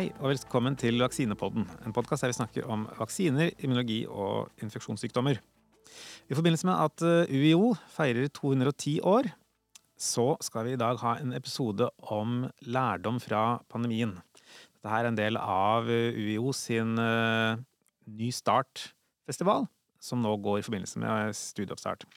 [0.00, 5.36] Hei og velkommen til Vaksinepodden, en podkast der vi snakker om vaksiner, immunologi og infeksjonssykdommer.
[6.32, 9.28] I forbindelse med at eh, UiO feirer 210 år,
[10.00, 14.16] så skal vi i dag ha en episode om lærdom fra pandemien.
[14.80, 17.60] Dette er en del av eh, UiO sin uh,
[18.08, 19.68] Ny Start-festival,
[20.00, 22.08] som nå går i forbindelse med studieoppstart.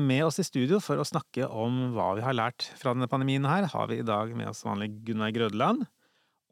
[0.00, 3.44] Med oss i studio for å snakke om hva vi har lært fra denne pandemien,
[3.44, 5.84] her, har vi i dag med oss vanlig Gunnar Grødeland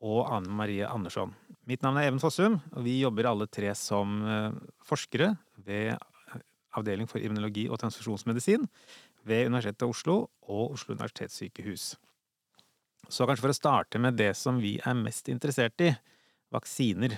[0.01, 1.33] og Anne Marie Andersson.
[1.69, 5.97] Mitt navn er Even Fossum, og vi jobber alle tre som uh, forskere ved
[6.79, 8.63] Avdeling for immunologi og transfusjonsmedisin
[9.27, 11.97] ved Universitetet i Oslo og Oslo universitetssykehus.
[13.11, 15.91] Så kanskje for å starte med det som vi er mest interessert i,
[16.55, 17.17] vaksiner.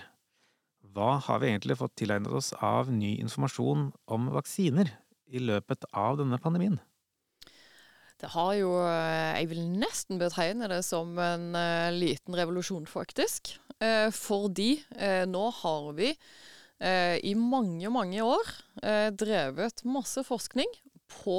[0.92, 4.94] Hva har vi egentlig fått tilegnet oss av ny informasjon om vaksiner
[5.32, 6.80] i løpet av denne pandemien?
[8.22, 13.56] Det har jo eh, Jeg vil nesten betegne det som en uh, liten revolusjon, faktisk.
[13.82, 14.76] Uh, fordi
[15.26, 16.14] nå har vi
[17.22, 18.48] i mange, mange år
[19.14, 20.66] drevet masse forskning
[21.12, 21.36] på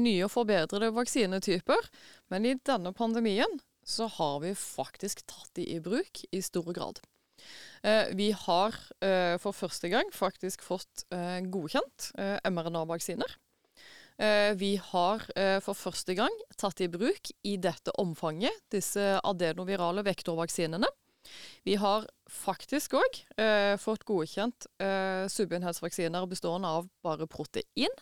[0.00, 1.88] nye og forbedrede vaksinetyper.
[2.32, 7.02] Men i denne pandemien så har vi faktisk tatt de i bruk i stor grad.
[8.16, 8.80] Vi har
[9.44, 11.04] for første gang faktisk fått
[11.52, 12.10] godkjent
[12.48, 13.36] mRNA-vaksiner.
[14.22, 20.04] Eh, vi har eh, for første gang tatt i bruk i dette omfanget disse adenovirale
[20.06, 20.86] vektorvaksinene.
[21.66, 24.66] Vi har faktisk òg eh, fått godkjent
[25.32, 27.94] subenhetsvaksiner bestående av bare protein.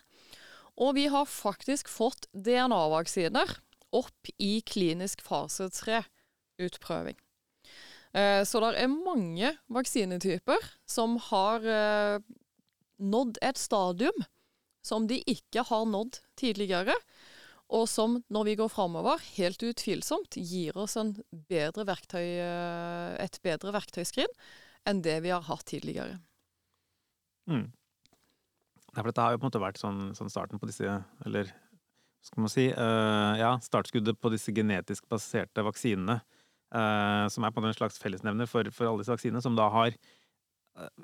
[0.81, 3.53] Og vi har faktisk fått DNA-vaksiner
[3.97, 7.17] opp i klinisk fase 3-utprøving.
[8.17, 11.65] Eh, så det er mange vaksinetyper som har
[13.01, 14.25] nådd et stadium
[14.83, 16.95] som de ikke har nådd tidligere,
[17.71, 20.97] og som når vi går framover, helt utvilsomt gir oss
[21.51, 24.33] bedre verktøy, eh, et bedre verktøyskrin
[24.89, 26.19] enn det vi har hatt tidligere.
[27.51, 27.69] Mm.
[28.91, 30.97] Dette har jo på en måte vært sånn, sånn starten på disse,
[31.27, 31.53] eller
[32.27, 36.21] skal man si, uh, ja, startskuddet på disse genetisk baserte vaksinene.
[36.71, 39.97] Uh, som er på en slags fellesnevner for, for alle disse vaksinene, som da har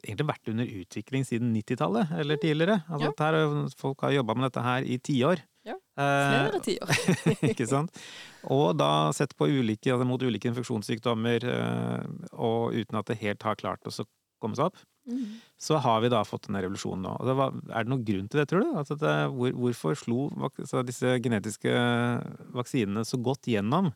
[0.03, 2.81] egentlig vært under utvikling siden 90-tallet, eller tidligere.
[2.87, 3.27] Altså, ja.
[3.27, 5.43] her, folk har jobba med dette her i tiår.
[5.66, 6.93] Ja, flere tiår.
[7.50, 8.04] ikke sant.
[8.54, 13.47] Og da sett på ulike, altså, mot ulike infeksjonssykdommer, eh, og uten at det helt
[13.47, 13.94] har klart å
[14.43, 14.78] komme seg opp.
[15.06, 15.38] Mm.
[15.62, 17.12] Så har vi da fått denne revolusjonen nå.
[17.38, 18.72] Var, er det noen grunn til det, tror du?
[18.78, 20.27] Altså det, hvor, hvorfor slo
[20.87, 21.75] disse genetiske
[22.56, 23.93] vaksinene så godt gjennom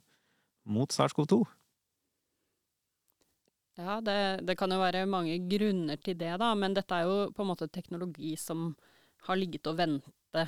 [0.71, 1.43] mot SARS-CoV-2?
[3.79, 6.55] Ja, det, det, kan jo være mange grunner til det, da.
[6.59, 8.73] Men dette er jo på en måte teknologi som
[9.29, 10.45] har ligget og vente,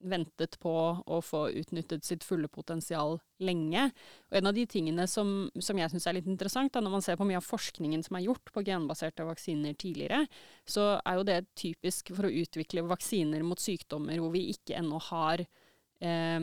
[0.00, 0.72] ventet på
[1.04, 3.88] å få utnyttet sitt fulle potensial lenge.
[4.30, 7.04] Og en av de tingene som, som jeg syns er litt interessant, da, når man
[7.04, 10.22] ser på mye av forskningen som er gjort på genbaserte vaksiner tidligere,
[10.64, 15.00] så er jo det typisk for å utvikle vaksiner mot sykdommer hvor vi ikke ennå
[15.10, 16.40] har eh,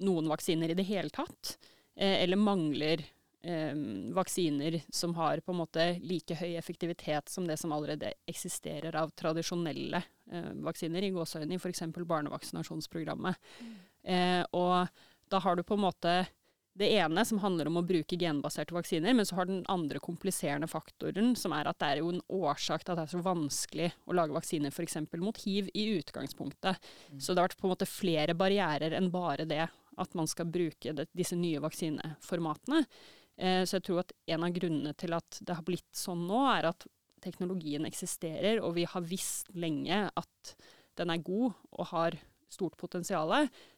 [0.00, 1.56] noen vaksiner i det hele tatt,
[1.98, 3.16] eh, eller mangler eh,
[4.12, 9.14] vaksiner som har på en måte like høy effektivitet som det som allerede eksisterer av
[9.16, 10.02] tradisjonelle
[10.32, 11.86] eh, vaksiner, i gåseøyne i f.eks.
[11.96, 13.40] barnevaksinasjonsprogrammet.
[13.60, 13.78] Mm.
[14.04, 16.14] Eh, og da har du på en måte
[16.80, 20.68] det ene som handler om å bruke genbaserte vaksiner, men så har den andre kompliserende
[20.70, 23.90] faktoren, som er at det er jo en årsak til at det er så vanskelig
[24.06, 25.00] å lage vaksiner f.eks.
[25.18, 26.78] mot hiv i utgangspunktet.
[27.10, 27.18] Mm.
[27.18, 29.66] Så det har vært på en måte flere barrierer enn bare det
[30.00, 32.84] at man skal bruke det, disse nye vaksineformatene.
[33.40, 36.42] Eh, så jeg tror at en av grunnene til at det har blitt sånn nå,
[36.52, 36.86] er at
[37.24, 40.54] teknologien eksisterer, og vi har visst lenge at
[41.00, 42.16] den er god og har
[42.50, 43.32] stort potensial.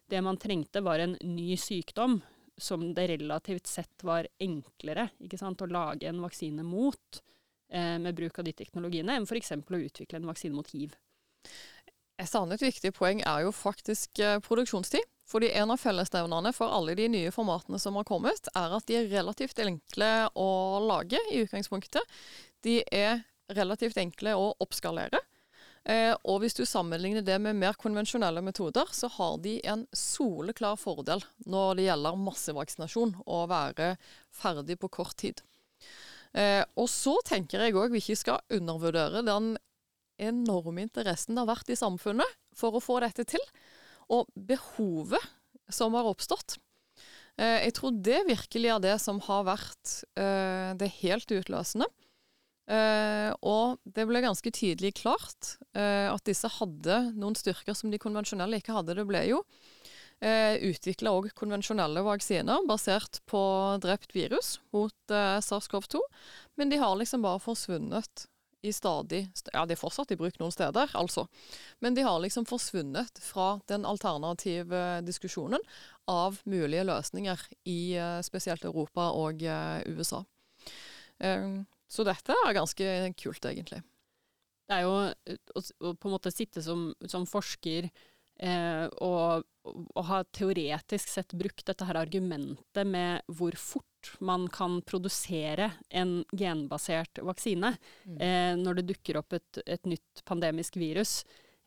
[0.08, 2.20] Det man trengte, var en ny sykdom
[2.56, 5.08] som det relativt sett var enklere
[5.38, 7.22] sant, å lage en vaksine mot
[7.72, 9.54] eh, med bruk av de teknologiene, enn f.eks.
[9.56, 10.94] å utvikle en vaksine mot hiv.
[12.22, 15.08] Et annet viktig poeng er jo faktisk eh, produksjonstid.
[15.32, 18.98] Fordi en av fellesnevnerne for alle de nye formatene som har kommet, er at de
[18.98, 20.48] er relativt enkle å
[20.84, 22.16] lage i utgangspunktet.
[22.66, 23.22] De er
[23.56, 25.22] relativt enkle å oppskalere.
[25.88, 30.76] Eh, og hvis du sammenligner det med mer konvensjonelle metoder, så har de en soleklar
[30.78, 33.96] fordel når det gjelder massevaksinasjon, å være
[34.36, 35.42] ferdig på kort tid.
[36.38, 39.56] Eh, og så tenker jeg òg vi ikke skal undervurdere den
[40.24, 43.42] enorme interessen det har vært i samfunnet for å få dette til
[44.12, 45.22] og behovet
[45.72, 46.58] som har oppstått.
[47.40, 51.88] Eh, jeg tror det virkelig er det som har vært eh, det helt utløsende.
[52.70, 58.60] Eh, og det ble ganske tydelig klart at disse hadde noen styrker som de konvensjonelle
[58.60, 58.98] ikke hadde.
[58.98, 59.40] Det ble jo
[60.22, 63.42] eh, utvikla òg konvensjonelle vaksiner basert på
[63.82, 66.00] drept virus mot eh, SARS-CoV-2,
[66.60, 68.26] men de har liksom bare forsvunnet
[68.62, 71.26] i stadig Ja, de er fortsatt i bruk noen steder, altså.
[71.82, 75.62] Men de har liksom forsvunnet fra den alternative diskusjonen
[76.10, 80.22] av mulige løsninger i eh, spesielt Europa og eh, USA.
[81.22, 81.62] Eh,
[81.92, 83.82] så dette er ganske kult, egentlig.
[84.68, 90.04] Det er jo å, å på en måte sitte som, som forsker eh, og, og
[90.08, 97.20] ha teoretisk sett brukt dette her argumentet med hvor fort man kan produsere en genbasert
[97.22, 98.18] vaksine mm.
[98.18, 101.20] eh, når det dukker opp et, et nytt pandemisk virus.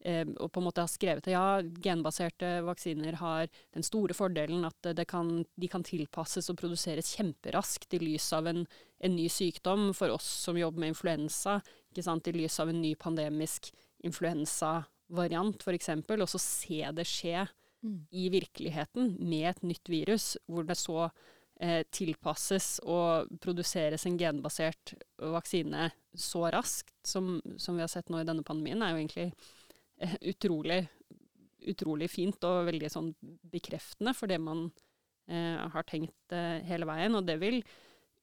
[0.06, 4.68] Eh, og på en måte har skrevet at ja, genbaserte vaksiner har den store fordelen
[4.68, 8.66] at kan, de kan tilpasses og produseres kjemperaskt i lys av en,
[9.00, 9.94] en ny sykdom.
[9.98, 11.62] For oss som jobber med influensa,
[11.96, 13.72] i lys av en ny pandemisk
[14.04, 15.94] influensavariant f.eks.
[15.96, 17.48] Og så se det skje
[17.86, 17.96] mm.
[18.12, 21.08] i virkeligheten med et nytt virus, hvor det så
[21.60, 28.22] eh, tilpasses og produseres en genbasert vaksine så raskt som, som, vi har sett nå
[28.22, 29.28] i denne pandemien, er jo egentlig
[30.02, 30.82] eh, utrolig,
[31.72, 33.12] utrolig fint og veldig sånn
[33.52, 34.68] bekreftende for det man
[35.30, 37.18] eh, har tenkt eh, hele veien.
[37.18, 37.62] Og det vil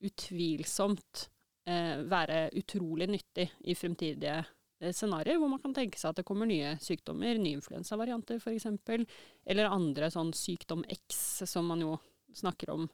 [0.02, 1.28] utvilsomt
[1.68, 4.42] eh, være utrolig nyttig i fremtidige
[4.90, 8.66] scenarioer hvor man kan tenke seg at det kommer nye sykdommer, nye influensavarianter f.eks.,
[9.46, 11.94] eller andre sånn sykdom X, som man jo
[12.34, 12.88] snakker om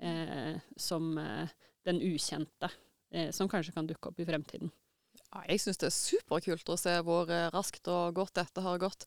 [0.00, 1.54] eh, som eh,
[1.86, 2.70] den ukjente,
[3.12, 4.72] eh, som kanskje kan dukke opp i fremtiden.
[5.16, 8.80] Ja, jeg syns det er superkult å se hvor eh, raskt og godt dette har
[8.80, 9.06] gått.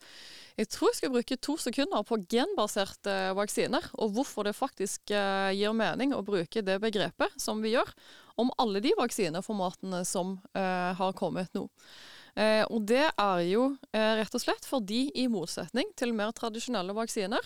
[0.60, 5.52] Jeg tror jeg skal bruke to sekunder på genbaserte vaksiner, og hvorfor det faktisk eh,
[5.58, 7.94] gir mening å bruke det begrepet som vi gjør,
[8.40, 11.68] om alle de vaksineformatene som eh, har kommet nå.
[12.40, 16.96] Eh, og det er jo eh, rett og slett fordi, i motsetning til mer tradisjonelle
[16.96, 17.44] vaksiner,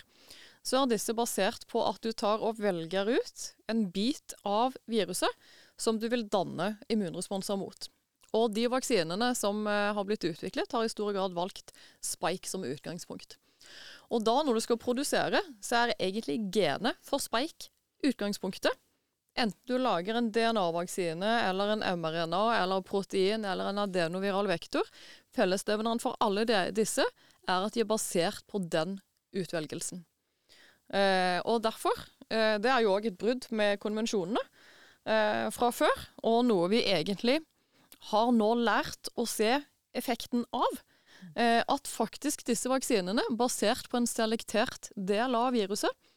[0.64, 5.50] så er disse basert på at du tar og velger ut en bit av viruset
[5.82, 7.90] som du vil danne immunresponser mot.
[8.34, 11.74] Og de vaksinene som eh, har blitt utviklet, har i stor grad valgt
[12.06, 13.38] spike som utgangspunkt.
[14.14, 17.72] Og da, når du skal produsere, så er egentlig genet for spike
[18.06, 18.78] utgangspunktet.
[19.34, 24.86] Enten du lager en DNA-vaksine eller en mRNA eller protein eller en adenoviral vektor.
[25.34, 27.06] Fellesnevneren for alle de, disse
[27.48, 29.00] er at de er basert på den
[29.34, 30.04] utvelgelsen.
[30.94, 31.96] Eh, og derfor
[32.30, 34.42] eh, Det er jo òg et brudd med konvensjonene
[35.10, 37.40] eh, fra før, og noe vi egentlig
[38.12, 39.56] har nå lært å se
[39.98, 40.82] effekten av.
[41.40, 46.13] Eh, at faktisk disse vaksinene, basert på en selektert del av viruset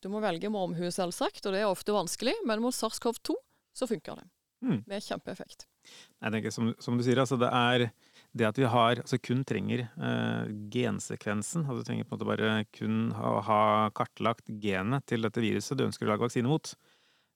[0.00, 3.36] Du må velge med omhu, selvsagt, og det er ofte vanskelig, men mot SARS-CoV-2
[3.76, 4.28] så funker det.
[4.60, 4.80] Mm.
[4.88, 5.66] Med kjempeeffekt.
[6.20, 7.86] Jeg tenker, som, som du sier, altså det er
[8.36, 12.28] det at vi har, altså kun trenger uh, gensekvensen, altså du trenger på en måte
[12.28, 13.62] bare kun ha, ha,
[13.96, 16.74] kartlagt genet til dette viruset du ønsker å lage vaksine mot,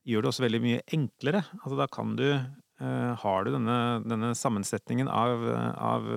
[0.07, 1.43] gjør det også veldig mye enklere.
[1.63, 6.11] Altså da kan du uh, Har du denne, denne sammensetningen av, av,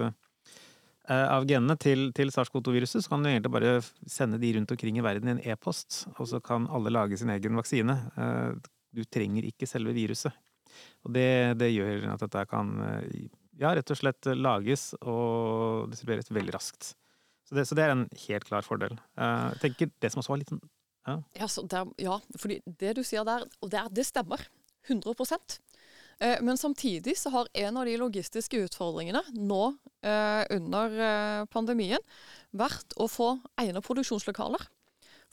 [1.16, 3.78] av genene til, til SARS-CoV-2-viruset, så kan du egentlig bare
[4.12, 7.32] sende de rundt omkring i verden i en e-post, og så kan alle lage sin
[7.32, 7.96] egen vaksine.
[8.92, 10.36] Du trenger ikke selve viruset.
[11.08, 12.74] Og det, det gjør at dette kan
[13.58, 16.92] ja, rett og slett lages og distribueres veldig raskt.
[17.48, 18.98] Så det, så det er en helt klar fordel.
[19.20, 20.64] Eh, jeg tenker det som også var litt sånn
[21.08, 21.14] ja.
[21.40, 24.42] Ja, der, ja, fordi det du sier der, og det, det stemmer.
[24.90, 25.56] 100 eh,
[26.18, 29.62] Men samtidig så har en av de logistiske utfordringene nå
[30.02, 32.02] eh, under eh, pandemien
[32.58, 34.66] vært å få egne produksjonslokaler.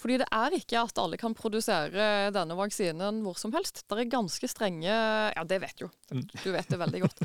[0.00, 3.84] Fordi det er ikke at alle kan produsere denne vaksinen hvor som helst.
[3.86, 5.90] Det er ganske strenge Ja, det vet jo.
[6.10, 6.24] Mm.
[6.42, 7.22] Du vet det veldig godt.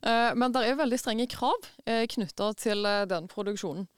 [0.00, 3.88] Eh, men det er veldig strenge krav eh, knytta til eh, den produksjonen.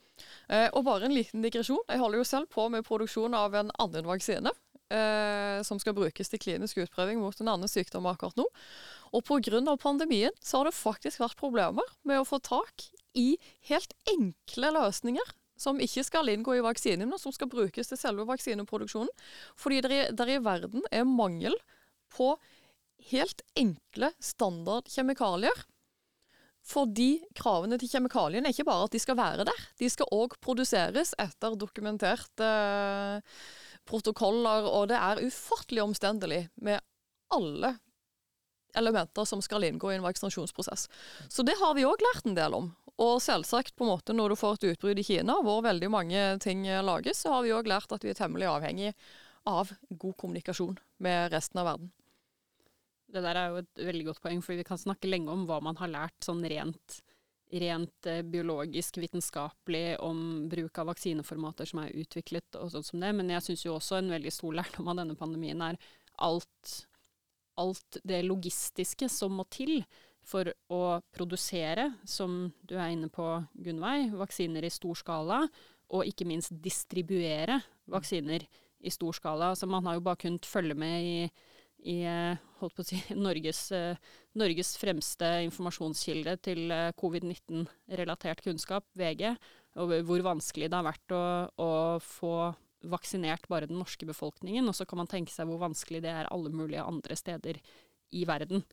[0.74, 1.80] Og bare en liten digresjon.
[1.88, 4.50] Jeg holder jo selv på med produksjon av en annen vaksine.
[5.64, 8.44] som skal brukes til klinisk utprøving mot en annen sykdom akkurat nå.
[9.12, 9.76] Og pga.
[9.76, 13.36] pandemien så har det faktisk vært problemer med å få tak i
[13.68, 18.24] helt enkle løsninger som ikke skal inngå i vaksinen, men som skal brukes til selve
[18.26, 19.12] vaksineproduksjonen.
[19.58, 21.54] Fordi der i verden er mangel
[22.12, 22.34] på
[23.12, 25.66] helt enkle standardkjemikalier.
[26.62, 30.36] Fordi kravene til kjemikaliene er ikke bare at de skal være der, de skal òg
[30.42, 33.40] produseres etter dokumenterte eh,
[33.88, 36.78] protokoller, og det er ufattelig omstendelig med
[37.34, 37.74] alle
[38.78, 40.88] elementer som skal inngå i en vaksinasjonsprosess.
[41.28, 42.70] Så det har vi òg lært en del om.
[43.02, 46.24] Og selvsagt, på en måte, når du får et utbrudd i Kina, hvor veldig mange
[46.44, 48.92] ting lages, så har vi òg lært at vi er temmelig avhengig
[49.48, 51.92] av god kommunikasjon med resten av verden.
[53.12, 55.58] Det der er jo et veldig godt poeng, for vi kan snakke lenge om hva
[55.64, 57.02] man har lært sånn rent
[57.52, 63.12] rent eh, biologisk, vitenskapelig om bruk av vaksineformater som er utviklet og sånn som det,
[63.16, 65.76] men jeg syns jo også en veldig stor lærdom av denne pandemien er
[66.22, 66.72] alt,
[67.60, 69.80] alt det logistiske som må til
[70.22, 73.26] for å produsere, som du er inne på,
[73.58, 75.40] Gunnveig, vaksiner i stor skala,
[75.92, 77.58] og ikke minst distribuere
[77.90, 78.44] vaksiner
[78.82, 79.50] i stor skala.
[79.58, 81.16] Så man har jo bare kunnet følge med i
[81.82, 83.96] i eh, si, Norges, eh,
[84.38, 89.32] Norges fremste informasjonskilde til eh, covid-19-relatert kunnskap, VG,
[89.82, 91.24] og hvor vanskelig det har vært å,
[91.64, 91.70] å,
[92.04, 92.52] få
[92.90, 94.68] vaksinert bare den norske befolkningen.
[94.68, 97.60] Og så kan man tenke seg hvor vanskelig det er alle mulige andre steder
[98.12, 98.64] i verden.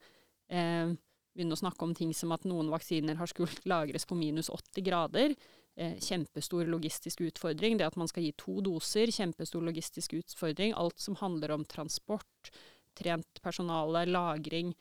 [0.50, 0.96] Eh,
[1.36, 4.86] begynne å snakke om ting som at noen vaksiner har skult lagres på minus 80
[4.86, 5.36] grader.
[5.80, 7.78] Eh, kjempestor logistisk utfordring.
[7.80, 10.74] Det at man skal gi to doser, kjempestor logistisk utfordring.
[10.76, 12.52] Alt som handler om transport,
[13.00, 14.74] trent personale, lagring.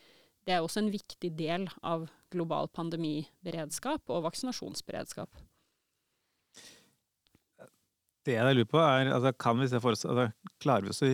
[0.43, 5.48] Det er også en viktig del av global pandemiberedskap og vaksinasjonsberedskap.
[8.27, 10.31] Det jeg lurer på, er altså, kan vi se for oss, altså,
[10.63, 11.13] Klarer vi oss å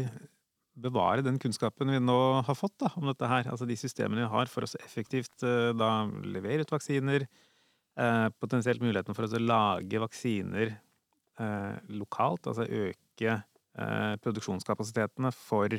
[0.85, 3.47] bevare den kunnskapen vi nå har fått da, om dette her?
[3.51, 5.91] Altså de systemene vi har for å effektivt uh, da
[6.27, 7.29] levere ut vaksiner.
[7.95, 13.43] eh, potensielt muligheten for oss å lage vaksiner eh, lokalt, altså øke
[14.23, 15.77] produksjonskapasitetene for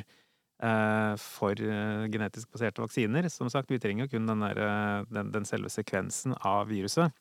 [0.56, 3.28] Eh, for eh, genetisk baserte vaksiner.
[3.28, 7.12] Som sagt, vi trenger jo kun den, der, eh, den, den selve sekvensen av viruset.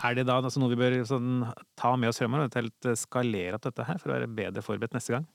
[0.00, 1.44] Er det da altså noe vi bør sånn,
[1.76, 5.16] ta med oss fremover, eventuelt skalere opp dette her for å være bedre forberedt neste
[5.16, 5.28] gang?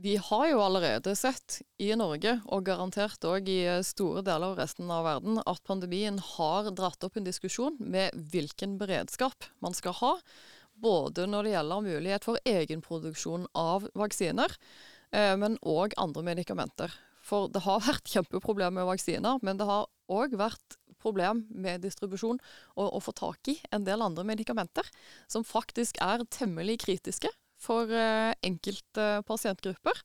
[0.00, 4.88] Vi har jo allerede sett i Norge, og garantert òg i store deler av resten
[4.94, 10.14] av verden, at pandemien har dratt opp en diskusjon med hvilken beredskap man skal ha
[10.82, 14.54] både når det gjelder mulighet for egenproduksjon av vaksiner,
[15.12, 16.94] eh, men òg andre medikamenter.
[17.22, 22.40] For det har vært kjempeproblemer med vaksiner, men det har òg vært problem med distribusjon
[22.78, 24.86] og å få tak i en del andre medikamenter,
[25.26, 27.30] som faktisk er temmelig kritiske
[27.62, 30.02] for eh, enkelte pasientgrupper.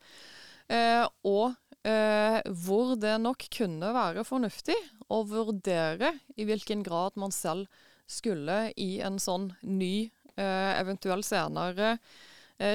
[0.67, 1.55] Eh, og
[1.87, 4.77] eh, hvor det nok kunne være fornuftig
[5.13, 7.69] å vurdere i hvilken grad man selv
[8.07, 11.95] skulle i en sånn ny eventuell senere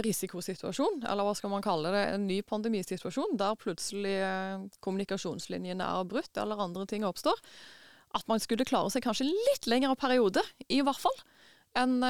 [0.02, 4.17] risikosituasjon, eller hva skal man kalle det, en ny pandemisituasjon, der plutselig
[4.83, 7.38] kommunikasjonslinjene er brutt eller andre ting oppstår,
[8.16, 11.19] at man skulle klare seg kanskje litt lengre periode, i hvert fall,
[11.78, 12.00] enn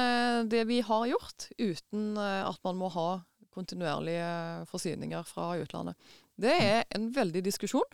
[0.51, 3.07] det vi har gjort, uten at man må ha
[3.53, 5.95] kontinuerlige forsyninger fra utlandet.
[6.35, 7.85] Det er en veldig diskusjon,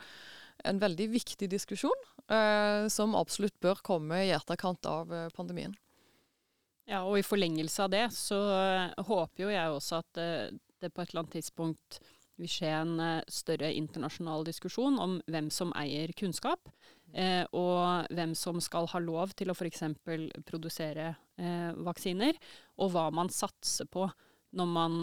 [0.66, 2.08] en veldig viktig diskusjon,
[2.90, 5.76] som absolutt bør komme i etterkant av pandemien.
[6.90, 8.40] Ja, og i forlengelse av det så
[9.06, 10.24] håper jo jeg også at
[10.80, 12.00] det på et eller annet tidspunkt
[12.40, 16.72] vil skje en uh, større internasjonal diskusjon om hvem som eier kunnskap,
[17.58, 19.80] og hvem som skal ha lov til å f.eks.
[20.46, 21.08] produsere
[21.82, 22.38] vaksiner,
[22.78, 24.04] og hva man satser på
[24.54, 25.00] når man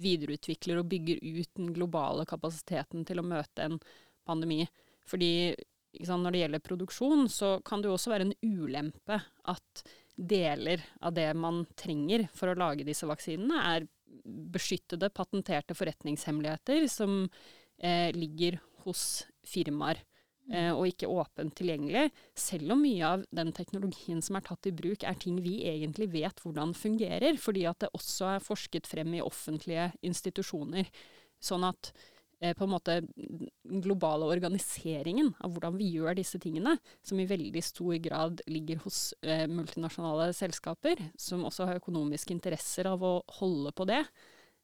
[0.00, 3.76] videreutvikler og bygger ut den globale kapasiteten til å møte en
[4.26, 4.62] pandemi.
[5.08, 5.52] Fordi
[6.06, 9.84] når det gjelder produksjon, så kan det jo også være en ulempe at
[10.14, 13.88] deler av det man trenger for å lage disse vaksinene, er
[14.24, 17.24] beskyttede, patenterte forretningshemmeligheter som
[17.78, 20.02] eh, ligger hos firmaer.
[20.50, 24.74] Eh, og ikke åpent tilgjengelig, selv om mye av den teknologien som er tatt i
[24.74, 29.14] bruk, er ting vi egentlig vet hvordan fungerer, fordi at det også er forsket frem
[29.14, 30.90] i offentlige institusjoner.
[31.38, 31.92] Sånn at
[32.40, 37.62] på en måte den globale organiseringen av hvordan vi gjør disse tingene, som i veldig
[37.64, 43.74] stor grad ligger hos eh, multinasjonale selskaper, som også har økonomiske interesser av å holde
[43.76, 44.00] på det,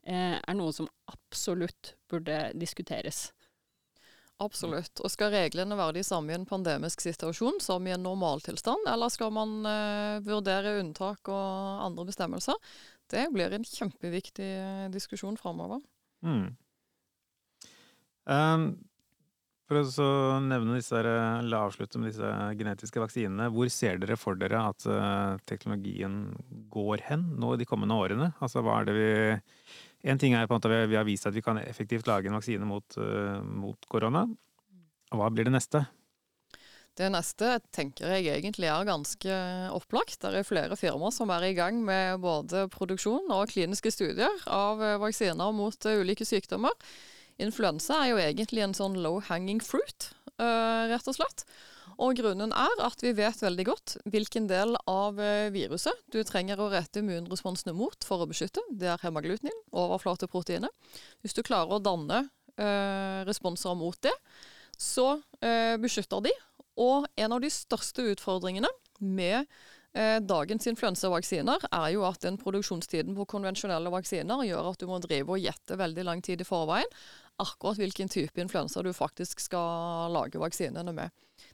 [0.08, 3.28] eh, er noe som absolutt burde diskuteres.
[4.42, 5.00] Absolutt.
[5.00, 9.12] Og skal reglene være de samme i en pandemisk situasjon som i en normaltilstand, eller
[9.12, 12.58] skal man eh, vurdere unntak og andre bestemmelser?
[13.08, 15.80] Det blir en kjempeviktig eh, diskusjon framover.
[16.26, 16.50] Mm.
[18.26, 18.70] Um,
[19.66, 22.28] for å nevne disse, eller avslutte med disse
[22.58, 26.20] genetiske vaksinene, hvor ser dere for dere at uh, teknologien
[26.70, 28.30] går hen nå i de kommende årene?
[28.38, 29.10] Altså hva er det vi
[30.06, 32.38] En ting er på en måte vi har vist at vi kan effektivt lage en
[32.38, 34.28] vaksine mot, uh, mot korona.
[35.10, 35.82] Hva blir det neste?
[36.96, 39.40] Det neste tenker jeg egentlig er ganske
[39.74, 40.20] opplagt.
[40.22, 44.78] Det er flere firmaer som er i gang med både produksjon og kliniske studier av
[45.02, 46.72] vaksiner mot ulike sykdommer.
[47.42, 51.44] Influensa er jo egentlig en sånn low hanging fruit, uh, rett og slett.
[52.00, 56.60] Og grunnen er at vi vet veldig godt hvilken del av uh, viruset du trenger
[56.60, 58.64] å rette immunresponsene mot for å beskytte.
[58.72, 60.72] Det er hemaglutnin, overflateproteinet.
[61.24, 64.14] Hvis du klarer å danne uh, responser mot det,
[64.76, 65.14] så
[65.80, 66.30] beskytter de
[66.84, 68.68] Og en av de største utfordringene
[69.00, 69.46] med
[69.96, 75.00] eh, dagens influensavaksiner er jo at den produksjonstiden på konvensjonelle vaksiner gjør at du må
[75.02, 76.90] drive og gjette veldig lang tid i forveien
[77.42, 81.12] akkurat hvilken type influensa du faktisk skal lage vaksinene med.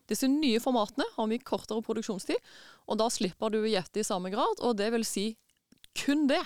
[0.08, 2.38] Disse nye formatene har mye kortere produksjonstid,
[2.86, 4.62] og da slipper du å gjette i samme grad.
[4.62, 5.32] Og det vil si,
[5.98, 6.42] kun det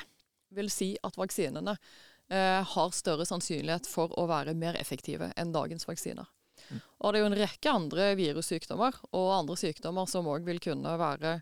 [0.57, 5.89] vil si at vaksinene eh, har større sannsynlighet for å være mer effektive enn dagens
[5.89, 6.29] vaksiner.
[6.71, 6.81] Mm.
[6.81, 10.97] Og det er jo en rekke andre virussykdommer og andre sykdommer som òg vil kunne
[11.01, 11.41] være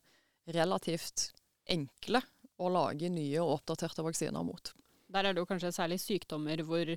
[0.54, 1.30] relativt
[1.70, 2.20] enkle
[2.60, 4.74] å lage nye og oppdaterte vaksiner mot.
[5.14, 6.90] Der er det jo kanskje særlig sykdommer hvor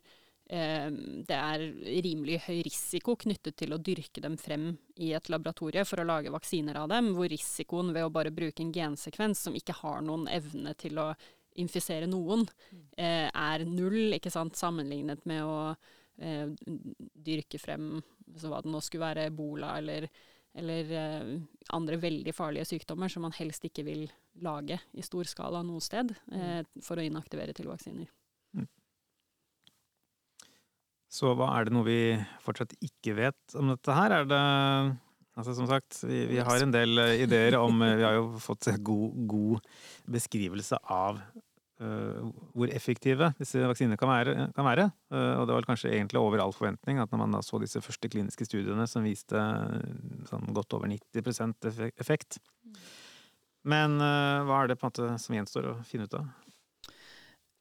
[0.48, 1.64] det er
[2.06, 6.32] rimelig høy risiko knyttet til å dyrke dem frem i et laboratorie for å lage
[6.32, 10.24] vaksiner av dem, hvor risikoen ved å bare bruke en gensekvens som ikke har noen
[10.32, 11.10] evne til å
[11.60, 12.46] infisere noen,
[12.96, 15.60] eh, er null, ikke sant, sammenlignet med å
[16.22, 16.48] eh,
[17.28, 17.98] dyrke frem
[18.38, 20.08] så hva det nå skulle være, ebola eller
[20.58, 24.08] eller eh, andre veldig farlige sykdommer som man helst ikke vil
[24.42, 26.38] lage i stor skala noe sted mm.
[26.40, 28.10] eh, for å inaktivere til vaksiner.
[28.58, 28.66] Mm.
[31.18, 32.00] Så hva er det noe vi
[32.46, 34.22] fortsatt ikke vet om dette her?
[34.22, 34.46] Er det
[35.38, 38.72] Altså som sagt, vi, vi har en del eh, ideer om Vi har jo fått
[38.82, 39.68] god, god
[40.18, 41.22] beskrivelse av
[41.78, 44.48] Uh, hvor effektive disse vaksinene kan være.
[44.58, 44.88] Kan være.
[45.14, 47.84] Uh, og det var kanskje egentlig over all forventning at når man da så disse
[47.86, 49.44] første kliniske studiene som viste
[50.26, 51.70] sånn godt over 90%
[52.02, 52.40] effekt.
[53.62, 56.34] Men uh, hva er det på en måte som gjenstår å finne ut av?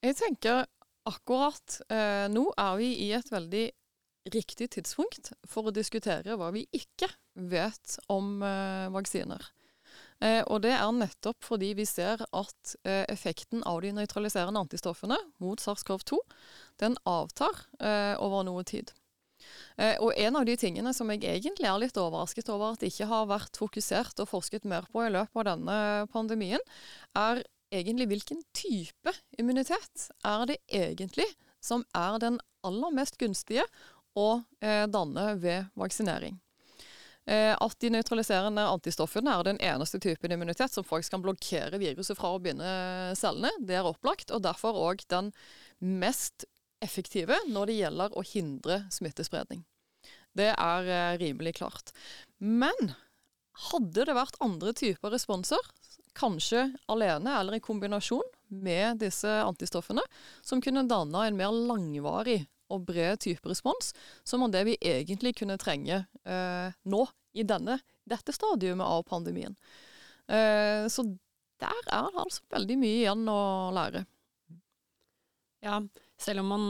[0.06, 0.64] Jeg tenker
[1.06, 1.80] akkurat
[2.32, 3.66] nå er vi i et veldig
[4.34, 7.08] riktig tidspunkt for å diskutere hva vi ikke
[7.50, 8.40] vet om
[8.94, 9.50] vaksiner.
[10.24, 15.18] Eh, og det er nettopp fordi vi ser at eh, effekten av de nøytraliserende antistoffene
[15.44, 16.20] mot SARS-CoV-2
[16.80, 18.94] den avtar eh, over noe tid.
[19.76, 23.10] Eh, og en av de tingene som jeg egentlig er litt overrasket over at ikke
[23.10, 25.78] har vært fokusert og forsket mer på i løpet av denne
[26.14, 26.64] pandemien,
[27.12, 31.28] er egentlig hvilken type immunitet er det egentlig
[31.62, 33.64] som er den aller mest gunstige
[34.16, 36.38] å eh, danne ved vaksinering.
[37.26, 42.18] Eh, at de nøytraliserende antistoffene er den eneste typen immunitet som faktisk kan blokkere viruset
[42.18, 42.68] fra å binde
[43.18, 43.50] cellene.
[43.66, 45.32] Det er opplagt, og derfor òg den
[45.82, 46.46] mest
[46.84, 49.64] effektive når det gjelder å hindre smittespredning.
[50.36, 51.90] Det er eh, rimelig klart.
[52.38, 52.94] Men
[53.70, 55.60] hadde det vært andre typer responser,
[56.16, 60.02] kanskje alene eller i kombinasjon med disse antistoffene,
[60.42, 63.92] som kunne danne en mer langvarig og bred type respons,
[64.26, 67.04] som er det vi egentlig kunne trenge eh, nå,
[67.36, 69.54] i denne, dette stadiumet av pandemien.
[70.26, 71.04] Eh, så
[71.60, 73.40] der er det altså veldig mye igjen å
[73.76, 74.02] lære.
[75.64, 75.80] Ja,
[76.20, 76.66] selv om man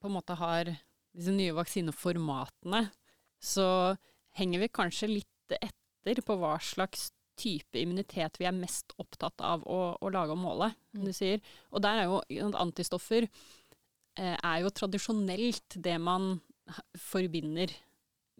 [0.00, 0.68] på en måte har
[1.12, 2.86] disse nye vaksineformatene,
[3.42, 3.96] så
[4.38, 7.10] henger vi kanskje litt etter på hva slags
[7.42, 11.02] type immunitet vi er mest opptatt av å, å lage og måle, mm.
[11.04, 11.42] du sier.
[11.74, 13.26] Og der er jo antistoffer
[14.18, 16.34] Eh, er jo tradisjonelt det man
[17.00, 17.70] forbinder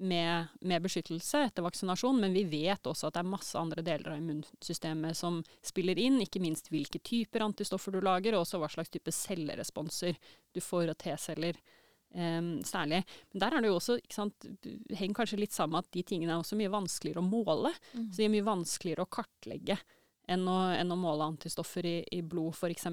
[0.03, 4.13] med, med, beskyttelse etter vaksinasjon, men vi vet også at det er masse andre deler
[4.13, 8.69] av immunsystemet som spiller inn, ikke minst hvilke typer antistoffer du lager, og også hva
[8.73, 10.19] slags type celleresponser
[10.53, 11.57] du får av T-celler.
[12.13, 12.99] Um, særlig.
[13.33, 14.47] Men der er det jo også, ikke sant,
[14.93, 17.73] henger kanskje litt sammen at de tingene er også mye vanskeligere å måle.
[17.95, 18.11] Mm.
[18.11, 19.79] Så de er mye vanskeligere å kartlegge
[20.33, 22.91] enn å, enn å måle antistoffer i, i blod, f.eks.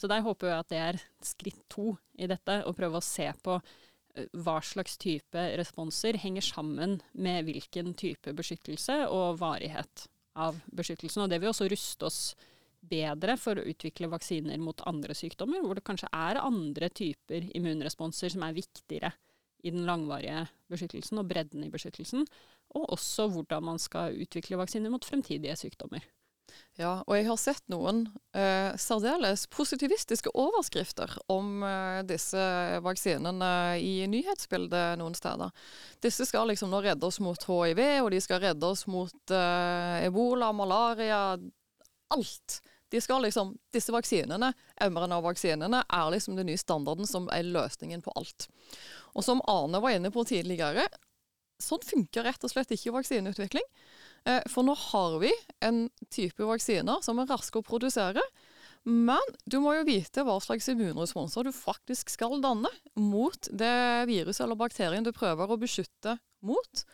[0.00, 3.28] Så der håper jeg at det er skritt to i dette, å prøve å se
[3.44, 3.58] på
[4.32, 10.08] hva slags type responser henger sammen med hvilken type beskyttelse og varighet
[10.38, 11.24] av beskyttelsen.
[11.24, 12.22] Og det vil også ruste oss
[12.80, 18.32] bedre for å utvikle vaksiner mot andre sykdommer, hvor det kanskje er andre typer immunresponser
[18.34, 19.12] som er viktigere
[19.66, 22.28] i den langvarige beskyttelsen og bredden i beskyttelsen,
[22.78, 26.04] og også hvordan man skal utvikle vaksiner mot fremtidige sykdommer.
[26.78, 28.04] Ja, og jeg har sett noen
[28.38, 32.40] eh, særdeles positivistiske overskrifter om eh, disse
[32.84, 33.50] vaksinene
[33.82, 35.50] i nyhetsbildet noen steder.
[36.04, 40.06] Disse skal liksom nå redde oss mot hiv, og de skal redde oss mot eh,
[40.06, 41.22] ebola, malaria,
[42.14, 42.60] alt.
[42.88, 48.14] De skal liksom, disse vaksinene, mRNA-vaksinene, er liksom den nye standarden som er løsningen på
[48.16, 48.48] alt.
[49.12, 50.86] Og som Arne var inne på tidligere,
[51.60, 53.66] sånn funker rett og slett ikke vaksineutvikling.
[54.24, 55.32] Eh, for nå har vi
[55.64, 58.22] en type vaksiner som er raske å produsere.
[58.88, 64.46] Men du må jo vite hva slags immunresponser du faktisk skal danne mot det viruset
[64.46, 66.16] eller bakterien du prøver å beskytte
[66.46, 66.84] mot.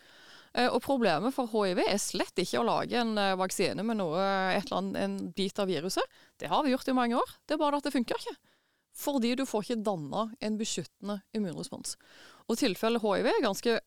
[0.55, 4.21] Eh, og problemet for hiv er slett ikke å lage en eh, vaksine med noe,
[4.55, 6.19] eller annet, en bit av viruset.
[6.39, 7.33] Det har vi gjort i mange år.
[7.43, 8.37] Det er bare at det funker ikke.
[8.95, 11.97] Fordi du får ikke danna en beskyttende immunrespons.
[12.47, 13.79] Og tilfellet hiv er ganske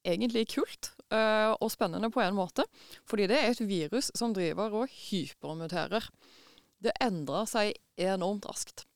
[0.00, 2.64] egentlig kult og spennende på en måte.
[3.04, 6.06] Fordi det er et virus som driver og hypermuterer.
[6.80, 8.86] Det endrer seg enormt raskt.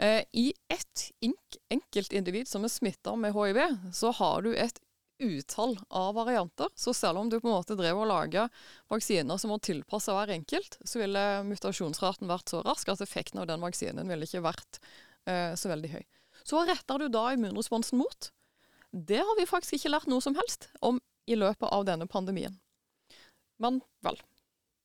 [0.00, 1.04] I ett
[1.68, 3.60] enkelt individ som er smitta med hiv,
[3.92, 4.80] så har du et
[5.22, 6.68] utall av varianter.
[6.74, 8.48] Så selv om du på en måte drev og laga
[8.92, 13.48] vaksiner som var tilpassa hver enkelt, så ville mutasjonsraten vært så rask at effekten av
[13.50, 14.80] den vaksinen ville ikke vært
[15.30, 16.02] eh, så veldig høy.
[16.42, 18.32] Så hva retter du da immunresponsen mot?
[18.92, 20.98] Det har vi faktisk ikke lært noe som helst om
[21.30, 22.58] i løpet av denne pandemien.
[23.62, 24.18] Men vel,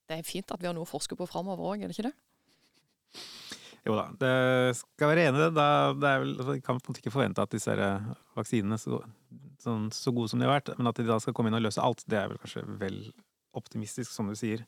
[0.07, 2.11] det er fint at vi har noe å forske på framover òg, er det ikke
[2.11, 2.15] det?
[3.87, 4.31] Jo da, det
[4.81, 5.65] skal være enig i det.
[6.09, 7.73] er altså, kan på ikke forvente at disse
[8.35, 8.99] vaksinene, så,
[9.63, 11.65] sånn, så gode som de har vært, men at de da skal komme inn og
[11.65, 13.01] løse alt, det er vel kanskje vel
[13.57, 14.63] optimistisk, som du sier.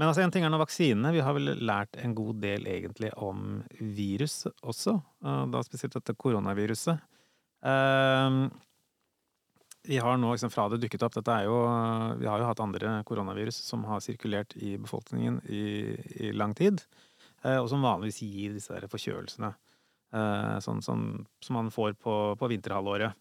[0.00, 1.12] Men altså, en ting er nå vaksinene.
[1.12, 4.96] Vi har vel lært en god del egentlig om virus også.
[5.52, 7.02] Da spesielt dette koronaviruset.
[7.62, 8.48] Uh,
[9.84, 11.56] vi har nå liksom, fra det dukket opp dette er jo,
[12.20, 15.64] Vi har jo hatt andre koronavirus som har sirkulert i befolkningen i,
[16.28, 16.84] i lang tid.
[17.42, 19.50] Eh, og som vanligvis gir disse der forkjølelsene.
[20.14, 21.06] Eh, sånn, sånn,
[21.42, 23.18] som man får på, på vinterhalvåret.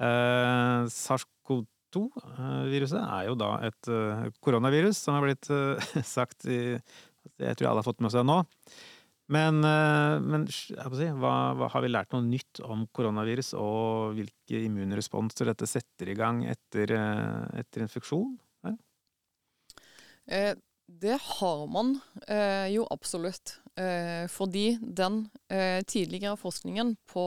[0.00, 5.76] Eh, SARS-CoV-2-viruset er jo da et uh, koronavirus, som er blitt uh,
[6.16, 8.38] sagt i Jeg tror alle har fått med seg nå.
[9.30, 15.46] Men, men si, hva, hva, har vi lært noe nytt om koronavirus, og hvilke immunresponser
[15.46, 16.90] dette setter i gang etter,
[17.60, 18.34] etter infeksjon?
[20.26, 20.58] Eh,
[20.90, 22.02] det har man
[22.74, 23.62] jo absolutt.
[24.34, 25.30] Fordi den
[25.86, 27.22] tidligere forskningen på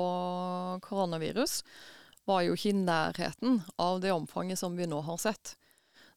[0.84, 1.64] koronavirus
[2.30, 5.56] var jo ikke i nærheten av det omfanget som vi nå har sett.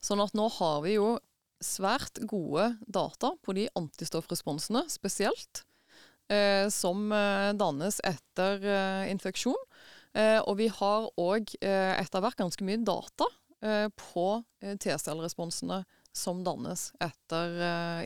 [0.03, 1.17] Sånn at nå har vi jo
[1.63, 5.65] svært gode data på de antistoffresponsene spesielt
[6.31, 9.59] eh, som eh, dannes etter eh, infeksjon.
[10.17, 13.29] Eh, og vi har òg etter hvert ganske mye data
[13.97, 14.25] på
[14.61, 15.79] T-celleresponsene
[16.15, 17.55] som dannes etter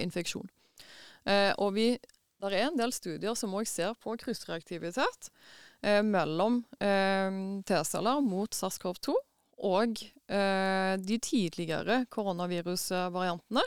[0.00, 0.46] infeksjon.
[1.58, 1.88] og vi
[2.40, 5.28] det er en del studier som òg ser på kryssreaktivitet
[5.82, 7.30] eh, mellom eh,
[7.66, 9.16] T-celler mot SARS-CoV-2
[9.70, 10.00] og
[10.32, 13.64] eh, de tidligere koronavirusvariantene.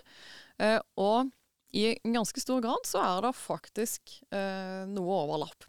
[0.97, 1.30] og
[1.73, 5.65] i ganske stor grad så er det faktisk eh, noe overlapp.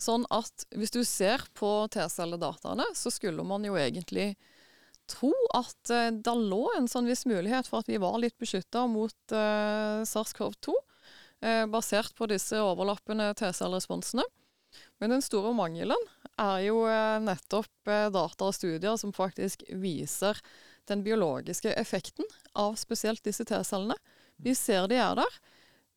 [0.00, 4.30] Sånn at hvis du ser på T-celledataene, så skulle man jo egentlig
[5.10, 8.86] tro at eh, det lå en sånn viss mulighet for at vi var litt beskytta
[8.90, 10.76] mot eh, SARS-CoV-2,
[11.44, 14.24] eh, basert på disse overlappende T-cellresponsene.
[14.98, 16.00] Men den store mangelen
[16.38, 20.38] er jo eh, nettopp eh, data og studier som faktisk viser
[20.90, 22.26] den biologiske effekten
[22.58, 23.96] av spesielt disse T-cellene.
[24.42, 25.38] Vi ser de er der.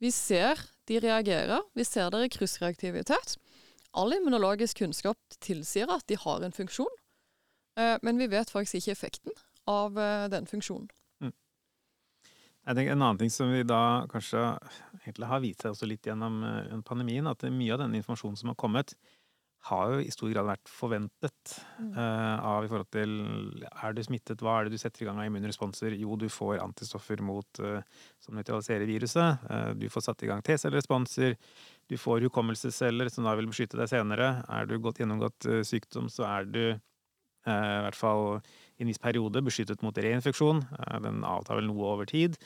[0.01, 1.65] Vi ser de reagerer.
[1.77, 3.37] Vi ser det i kryssreaktivitet.
[3.97, 6.93] All immunologisk kunnskap tilsier at de har en funksjon,
[7.79, 9.37] eh, men vi vet faktisk ikke effekten
[9.69, 9.97] av
[10.33, 10.89] den funksjonen.
[12.71, 14.41] Jeg tenker En annen ting som vi da kanskje
[15.01, 18.53] egentlig har vist seg også litt gjennom eh, pandemien, at mye av den informasjonen som
[18.53, 18.93] har kommet,
[19.67, 21.91] har jo i stor grad vært forventet mm.
[21.93, 23.11] uh, av i forhold til
[23.69, 25.93] er du smittet, hva er det du setter i gang av immunresponser?
[25.99, 29.43] Jo, du får antistoffer mot, uh, som nøytraliserer viruset.
[29.51, 31.37] Uh, du får satt i gang T-celleresponser.
[31.91, 34.31] Du får hukommelsesceller som da vil beskytte deg senere.
[34.49, 37.53] Er du godt gjennomgått sykdom, så er du i
[37.85, 38.39] hvert fall
[38.81, 40.63] i en viss periode beskyttet mot reinfeksjon.
[41.05, 42.37] den avtar vel noe over tid.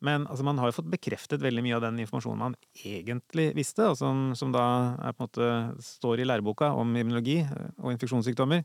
[0.00, 3.90] Men altså, man har jo fått bekreftet veldig mye av den informasjonen man egentlig visste,
[3.90, 4.62] og som, som da
[4.96, 5.48] er, måte
[5.84, 8.64] står i læreboka om immunologi eh, og infeksjonssykdommer.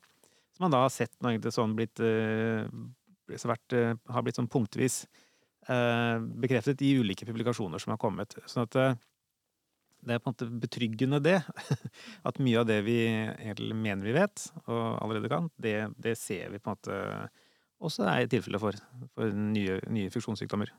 [0.55, 5.01] Som man da har sett noe egentlig sånn blitt, så vært, har blitt sånn punktvis
[5.65, 8.37] bekreftet i ulike publikasjoner som har kommet.
[8.47, 8.77] Sånn at
[10.05, 11.39] det er på en måte betryggende, det.
[12.27, 12.99] At mye av det vi
[13.73, 16.99] mener vi vet, og allerede kan, det, det ser vi på en måte
[17.85, 18.77] også er tilfelle for,
[19.17, 20.71] for nye, nye funksjonssykdommer.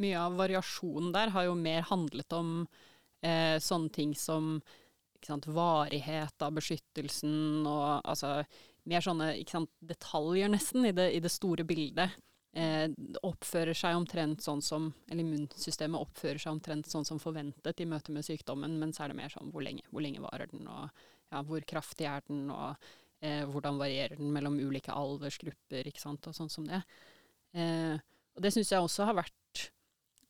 [0.00, 2.62] mye av variasjonen der har jo mer handlet om
[3.20, 4.54] eh, sånne ting som
[5.22, 8.40] sant, varighet av beskyttelsen og altså
[8.88, 12.16] mer sånne sant, detaljer, nesten, i det, i det store bildet.
[12.52, 12.90] Eh,
[13.24, 18.12] oppfører seg omtrent sånn som Eller immunsystemet oppfører seg omtrent sånn som forventet i møte
[18.12, 20.90] med sykdommen, men så er det mer sånn hvor lenge, hvor lenge varer den, og
[21.32, 22.76] ja, hvor kraftig er den, og
[23.24, 26.82] eh, hvordan varierer den mellom ulike aldersgrupper, ikke sant, og sånn som det.
[27.56, 27.96] Eh,
[28.36, 29.66] og det syns jeg også har vært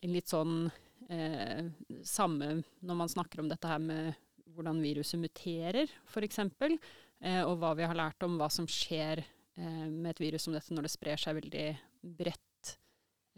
[0.07, 0.69] litt sånn
[1.11, 1.67] eh,
[2.07, 2.55] samme
[2.87, 4.15] når man snakker om dette her med
[4.55, 9.87] hvordan viruset muterer, f.eks., eh, og hva vi har lært om hva som skjer eh,
[9.89, 11.71] med et virus som dette når det sprer seg veldig
[12.03, 12.77] bredt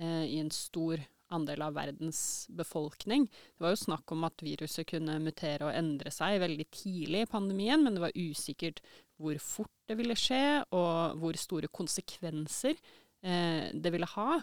[0.00, 1.02] eh, i en stor
[1.34, 3.26] andel av verdens befolkning.
[3.26, 7.30] Det var jo snakk om at viruset kunne mutere og endre seg veldig tidlig i
[7.30, 8.82] pandemien, men det var usikkert
[9.20, 14.40] hvor fort det ville skje, og hvor store konsekvenser eh, det ville ha.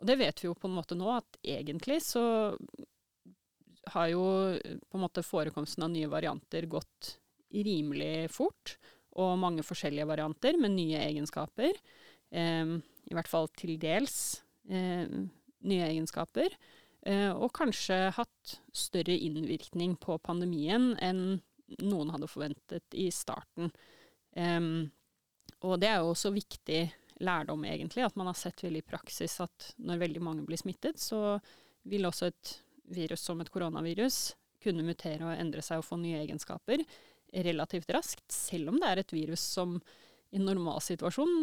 [0.00, 2.24] Og det vet vi jo på en måte nå, at egentlig så
[3.90, 4.22] har jo
[4.60, 7.16] på en måte forekomsten av nye varianter gått
[7.50, 8.76] rimelig fort.
[9.20, 11.74] Og mange forskjellige varianter med nye egenskaper.
[12.30, 16.54] Eh, I hvert fall til dels eh, nye egenskaper.
[17.06, 21.40] Eh, og kanskje hatt større innvirkning på pandemien enn
[21.80, 23.70] noen hadde forventet i starten.
[25.60, 26.80] Og det er jo også viktig
[27.22, 30.98] lærdom, egentlig, at man har sett veldig i praksis at når veldig mange blir smittet,
[30.98, 31.38] så
[31.88, 32.54] vil også et
[32.90, 36.82] virus som et koronavirus kunne mutere og endre seg og få nye egenskaper
[37.30, 39.76] relativt raskt, selv om det er et virus som
[40.30, 41.36] i en normalsituasjon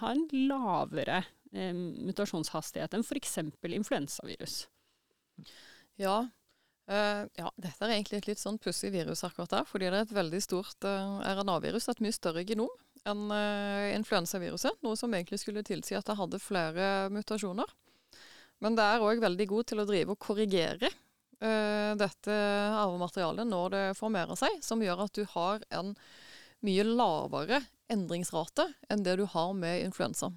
[0.00, 1.22] har en lavere
[1.52, 3.38] eh, mutasjonshastighet enn f.eks.
[3.80, 4.62] influensavirus.
[6.00, 6.22] Ja,
[6.90, 10.06] Uh, ja, dette er egentlig et litt sånn pussig virus akkurat der, fordi det er
[10.08, 12.70] et veldig stort uh, RNA-virus, et mye større genom
[13.06, 14.80] enn uh, influensaviruset.
[14.82, 17.70] Noe som egentlig skulle tilsi at det hadde flere mutasjoner.
[18.60, 20.90] Men det er òg veldig god til å drive og korrigere
[21.40, 22.34] dette
[22.76, 25.94] arvematerialet når det formerer seg, som gjør at du har en
[26.68, 30.30] mye lavere endringsrate enn det du har med influensa.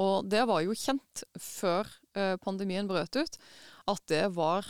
[0.00, 1.88] Og det var jo kjent før
[2.40, 3.36] pandemien brøt ut,
[3.90, 4.66] at det var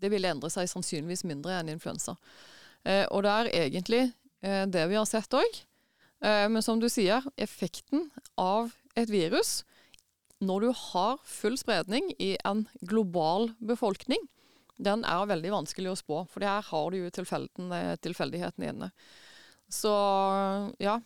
[0.00, 2.16] det ville endre seg sannsynligvis mindre enn influensa.
[2.86, 5.60] Eh, og det er egentlig eh, det vi har sett òg.
[6.24, 9.62] Eh, men som du sier, effekten av et virus
[10.38, 14.20] når du har full spredning i en global befolkning,
[14.78, 16.20] den er veldig vanskelig å spå.
[16.30, 18.92] For her har du jo tilfeldigheten inne.
[19.68, 19.92] Så
[20.82, 20.98] ja.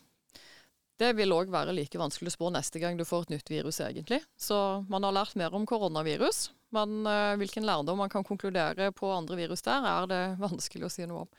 [0.99, 3.81] Det vil òg være like vanskelig å spå neste gang du får et nytt virus,
[3.83, 4.21] egentlig.
[4.39, 4.57] Så
[4.89, 6.51] man har lært mer om koronavirus.
[6.73, 10.93] Men uh, hvilken lærdom man kan konkludere på andre virus der, er det vanskelig å
[10.93, 11.33] si noe om.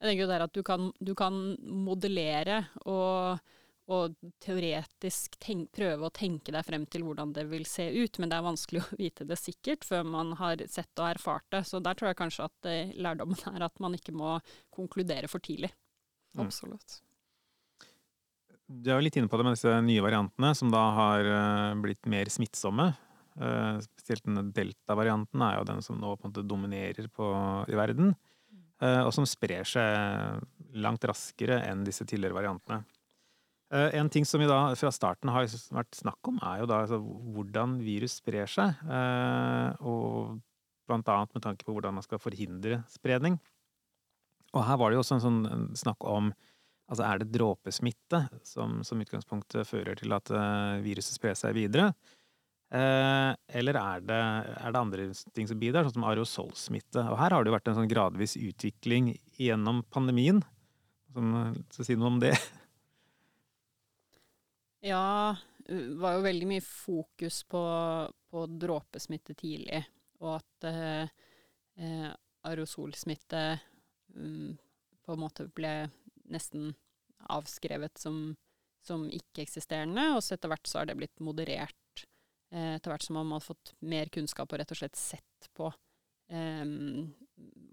[0.00, 1.36] Jeg tenker jo der at du kan, du kan
[1.86, 2.58] modellere
[2.90, 3.38] og,
[3.94, 8.32] og teoretisk tenk, prøve å tenke deg frem til hvordan det vil se ut, men
[8.32, 11.62] det er vanskelig å vite det sikkert før man har sett og erfart det.
[11.70, 14.36] Så der tror jeg kanskje at eh, lærdommen er at man ikke må
[14.74, 15.72] konkludere for tidlig.
[16.34, 16.46] Mm.
[16.46, 17.00] Absolutt.
[18.64, 21.80] Du er jo litt inne på det med disse nye variantene, som da har uh,
[21.84, 22.90] blitt mer smittsomme.
[23.36, 27.28] Uh, spesielt denne delta-varianten er jo den som nå på en måte dominerer på,
[27.68, 28.14] i verden.
[28.82, 32.82] Uh, og som sprer seg langt raskere enn disse tidligere variantene.
[33.74, 36.98] En ting som vi da fra starten har vært snakk om, er jo da altså,
[37.34, 38.76] hvordan virus sprer seg.
[39.82, 40.36] og
[40.86, 43.38] blant annet med tanke på hvordan man skal forhindre spredning.
[44.54, 46.34] Og her var det jo også en sånn snakk om
[46.84, 50.28] Altså er det dråpesmitte som, som utgangspunkt fører til at
[50.84, 51.86] viruset sprer seg videre?
[52.74, 54.16] Eh, eller er det,
[54.58, 57.04] er det, andre ting som bidrar, sånn som aerosolsmitte?
[57.06, 60.40] Og her har det jo vært en sånn gradvis utvikling gjennom pandemien.
[61.14, 62.34] Som, skal si noe om det?
[64.84, 65.32] Ja,
[65.64, 67.60] det var jo veldig mye fokus på,
[68.28, 69.78] på dråpesmitte tidlig.
[70.20, 71.14] Og at eh,
[71.80, 72.10] eh,
[72.44, 73.46] aerosolsmitte
[74.16, 74.54] um,
[75.04, 75.74] på en måte ble
[76.32, 76.72] nesten
[77.32, 78.34] avskrevet som,
[78.84, 80.10] som ikke-eksisterende.
[80.16, 81.78] Og så etter hvert så har det blitt moderert
[82.54, 85.66] Eh, etter hvert som man har fått mer kunnskap og rett og slett sett på
[86.30, 86.62] eh,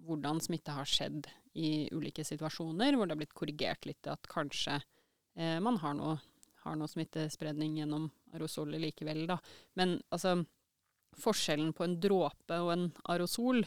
[0.08, 4.80] hvordan smitte har skjedd i ulike situasjoner, hvor det har blitt korrigert litt at kanskje
[4.80, 6.16] eh, man har noe,
[6.64, 9.38] har noe, smittespredning gjennom aerosoler likevel, da.
[9.78, 10.40] Men altså,
[11.20, 13.66] forskjellen på en dråpe og en aerosol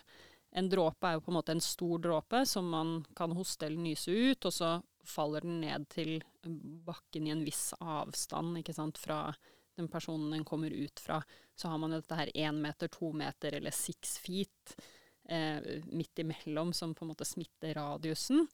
[0.55, 3.83] En dråpe er jo på en måte en stor dråpe som man kan hoste eller
[3.83, 6.23] nyse ut, og så faller den ned til
[6.87, 9.27] bakken i en viss avstand ikke sant, fra
[9.75, 11.19] den personen den kommer ut fra,
[11.55, 14.77] så har man jo dette her én meter, to meter eller six feet
[15.29, 18.47] eh, midt imellom som på en måte smitter radiusen.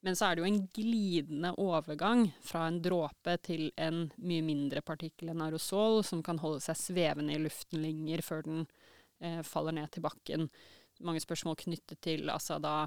[0.00, 4.82] Men så er det jo en glidende overgang fra en dråpe til en mye mindre
[4.86, 8.60] partikkel enn aerosol, som kan holde seg svevende i luften lenger før den
[9.18, 10.46] eh, faller ned til bakken.
[11.04, 12.80] Mange spørsmål knyttet til altså da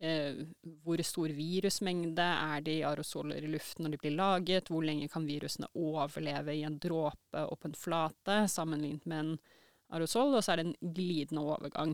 [0.00, 0.46] Eh,
[0.80, 4.70] hvor stor virusmengde er det i aerosoler i luften når de blir laget?
[4.72, 9.34] Hvor lenge kan virusene overleve i en dråpe og på en flate, sammenlignet med en
[9.92, 10.32] aerosol?
[10.38, 11.92] Og så er det en glidende overgang.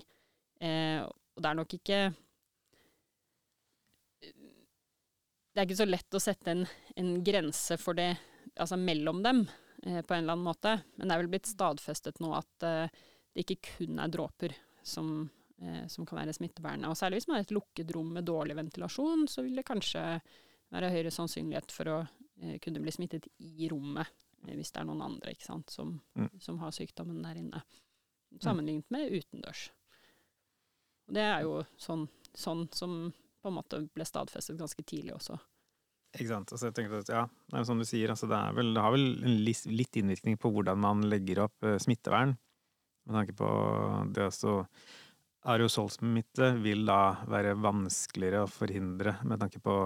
[0.62, 1.98] Eh, og det er nok ikke
[5.56, 6.66] Det er ikke så lett å sette en,
[7.00, 8.10] en grense for det,
[8.60, 9.38] altså mellom dem,
[9.86, 10.74] eh, på en eller annen måte.
[10.94, 12.98] Men det er vel blitt stadfestet nå at eh,
[13.32, 14.52] det ikke kun er dråper
[14.84, 15.30] som
[15.62, 16.90] eh, som kan være smittebærende.
[16.90, 20.04] Og særlig hvis man har et lukket rom med dårlig ventilasjon, så vil det kanskje
[20.74, 24.10] være høyere sannsynlighet for å eh, kunne bli smittet i rommet,
[24.46, 26.30] eh, hvis det er noen andre sant, som, mm.
[26.42, 27.64] som, har sykdommen der inne.
[28.42, 29.68] Sammenlignet med utendørs.
[31.06, 32.96] Og det er jo sånn, sånn som
[33.40, 35.38] på en måte ble stadfestet ganske tidlig også.
[36.16, 36.52] Ikke sant.
[36.52, 38.94] Altså, jeg tenker at, ja, det er som du sier, altså, det, vel, det, har
[38.94, 42.34] vel en litt innvirkning på hvordan man legger opp uh, smittevern.
[43.06, 43.48] Med tanke på
[44.16, 44.56] det også
[45.46, 49.76] Aerosolsmitte vil da være vanskeligere å forhindre med tanke på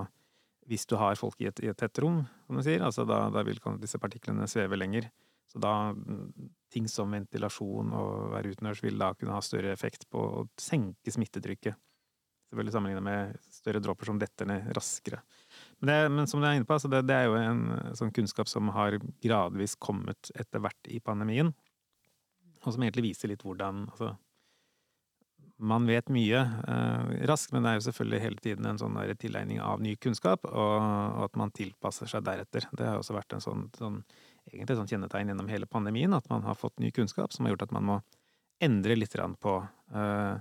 [0.71, 2.83] hvis du har folk i et, i et tett rom, som du sier.
[2.87, 5.09] Altså da, da vil disse partiklene sveve lenger.
[5.51, 5.93] Så da
[6.71, 11.11] ting som ventilasjon og være utendørs vil da kunne ha større effekt på å senke
[11.11, 11.75] smittetrykket.
[12.51, 15.21] Selvfølgelig sammenlignet med større dråper som detter ned raskere.
[15.79, 18.15] Men, det, men som du er inne på, altså det, det, er jo en sånn
[18.15, 21.53] kunnskap som har gradvis kommet etter hvert i pandemien,
[22.61, 24.13] og som egentlig viser litt hvordan altså,
[25.61, 29.61] man vet mye eh, raskt, men det er jo selvfølgelig hele tiden en sånn tilegning
[29.65, 32.67] av ny kunnskap, og, og, at man tilpasser seg deretter.
[32.77, 34.01] Det har også vært en sånn, sånn,
[34.53, 37.69] egentlig sånn kjennetegn gjennom hele pandemien, at man har fått ny kunnskap som har gjort
[37.69, 37.99] at man må
[38.61, 39.57] endre litt på,
[39.97, 40.37] eh,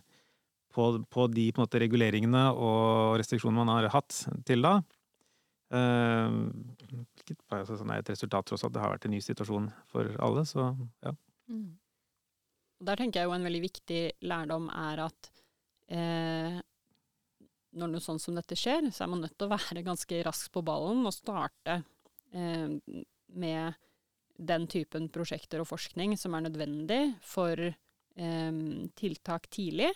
[0.75, 4.79] på, på de på måte, reguleringene og restriksjonene man har hatt til da.
[5.69, 6.37] Eh,
[6.89, 10.15] hvilket uh, sånn er et resultat tross at det har vært en ny situasjon for
[10.25, 10.71] alle, så
[11.05, 11.13] ja.
[12.79, 12.85] Mm.
[12.87, 15.29] Der tenker jeg jo en veldig viktig lærdom er at
[15.91, 16.59] eh,
[17.79, 20.51] når noe sånt som dette skjer, så er man nødt til å være ganske rask
[20.53, 21.81] på ballen og starte
[22.33, 23.03] eh,
[23.35, 23.79] med
[24.39, 28.63] den typen prosjekter og forskning som er nødvendig for eh,
[28.99, 29.91] tiltak tidlig.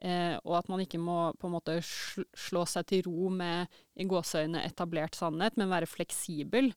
[0.00, 3.68] Eh, og at man ikke må på en måte slå seg til ro med
[4.00, 6.70] i gåseøyne etablert sannhet, men være fleksibel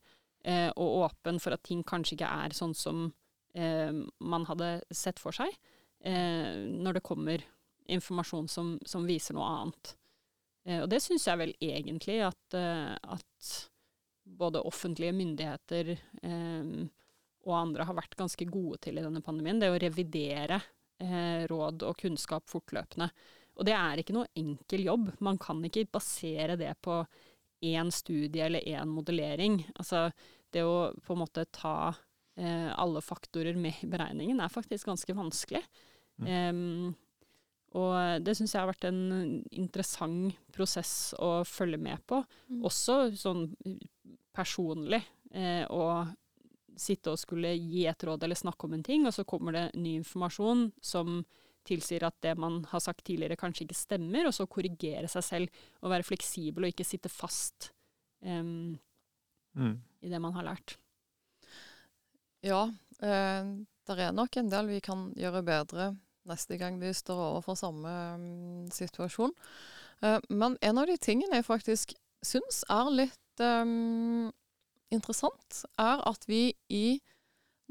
[0.44, 3.06] eh, og åpen for at ting kanskje ikke er sånn som
[3.54, 5.52] man hadde sett for seg,
[6.02, 7.44] eh, når det kommer
[7.94, 9.94] informasjon som, som viser noe annet.
[10.66, 13.54] Eh, og det syns jeg vel egentlig at, eh, at
[14.24, 16.76] både offentlige myndigheter eh,
[17.44, 19.60] og andre har vært ganske gode til i denne pandemien.
[19.60, 20.62] Det å revidere
[21.04, 23.10] eh, råd og kunnskap fortløpende.
[23.60, 25.12] Og det er ikke noe enkel jobb.
[25.22, 27.02] Man kan ikke basere det på
[27.64, 29.60] én studie eller én modellering.
[29.76, 30.08] Altså
[30.54, 32.02] det å på en måte ta eh,
[32.34, 35.62] alle faktorer med i beregningen, er faktisk ganske vanskelig.
[36.18, 36.30] Mm.
[36.30, 36.96] Um,
[37.78, 42.20] og det syns jeg har vært en interessant prosess å følge med på.
[42.50, 42.62] Mm.
[42.70, 43.48] Også sånn
[44.34, 45.02] personlig.
[45.34, 46.06] Eh, å
[46.78, 49.64] sitte og skulle gi et råd eller snakke om en ting, og så kommer det
[49.78, 51.22] ny informasjon som
[51.66, 55.62] tilsier at det man har sagt tidligere kanskje ikke stemmer, og så korrigere seg selv
[55.82, 57.72] og være fleksibel og ikke sitte fast
[58.26, 58.74] um,
[59.58, 59.76] mm.
[60.04, 60.76] i det man har lært.
[62.44, 62.66] Ja,
[63.00, 63.52] eh,
[63.88, 65.94] det er nok en del vi kan gjøre bedre
[66.30, 69.34] neste gang vi står overfor samme um, situasjon.
[70.04, 74.32] Eh, men en av de tingene jeg faktisk syns er litt um,
[74.94, 77.00] interessant, er at vi i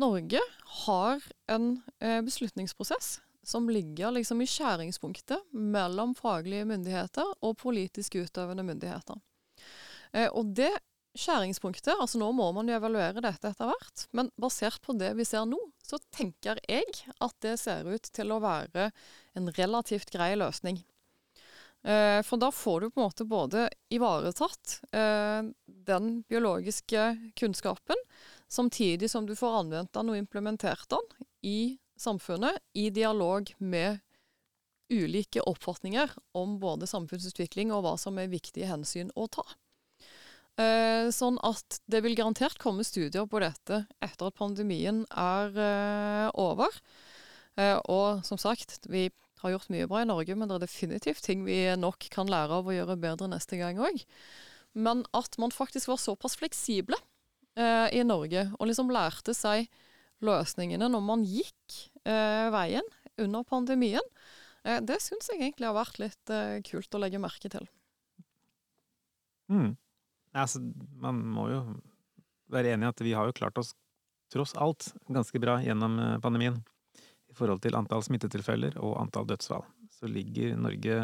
[0.01, 0.41] Norge
[0.85, 1.21] har
[1.53, 9.19] en eh, beslutningsprosess som ligger liksom i skjæringspunktet mellom faglige myndigheter og politisk utøvende myndigheter.
[10.13, 10.73] Eh, og det
[11.19, 15.27] skjæringspunktet Altså nå må man jo evaluere dette etter hvert, men basert på det vi
[15.29, 16.89] ser nå, så tenker jeg
[17.21, 18.91] at det ser ut til å være
[19.39, 20.81] en relativt grei løsning.
[21.83, 27.99] Eh, for da får du på en måte både ivaretatt eh, den biologiske kunnskapen,
[28.49, 33.99] samtidig som du får anvendt den og implementert den i samfunnet, i dialog med
[34.93, 39.45] ulike oppfatninger om både samfunnsutvikling og hva som er viktige hensyn å ta.
[40.61, 46.29] Eh, sånn at det vil garantert komme studier på dette etter at pandemien er eh,
[46.37, 46.77] over.
[47.57, 49.07] Eh, og som sagt, vi
[49.43, 52.61] har gjort mye bra i Norge, men det er definitivt ting vi nok kan lære
[52.61, 54.05] av å gjøre bedre neste gang òg.
[54.73, 56.97] Men at man faktisk var såpass fleksible
[57.59, 59.69] eh, i Norge, og liksom lærte seg
[60.23, 62.87] løsningene når man gikk eh, veien
[63.21, 64.05] under pandemien,
[64.65, 66.37] eh, det syns jeg egentlig har vært litt
[66.69, 67.67] kult å legge merke til.
[69.53, 69.75] Mm.
[70.33, 70.63] Altså,
[71.03, 71.63] man må jo
[72.53, 73.75] være enig i at vi har jo klart oss
[74.33, 76.59] tross alt ganske bra gjennom eh, pandemien.
[77.33, 79.65] I forhold til antall smittetilfeller og antall dødsfall.
[79.93, 80.99] Så ligger Norge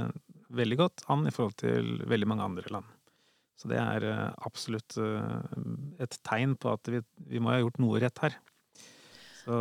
[0.52, 2.88] veldig godt an i forhold til veldig mange andre land.
[3.58, 7.02] Så det er eh, absolutt eh, et tegn på at vi,
[7.32, 8.38] vi må ha gjort noe rett her.
[9.44, 9.58] Så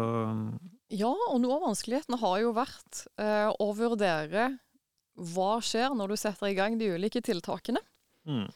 [0.91, 4.49] Ja, og noe av vanskeligheten har jo vært å vurdere
[5.33, 7.81] hva skjer når du setter i gang de ulike tiltakene.
[8.27, 8.47] Mm.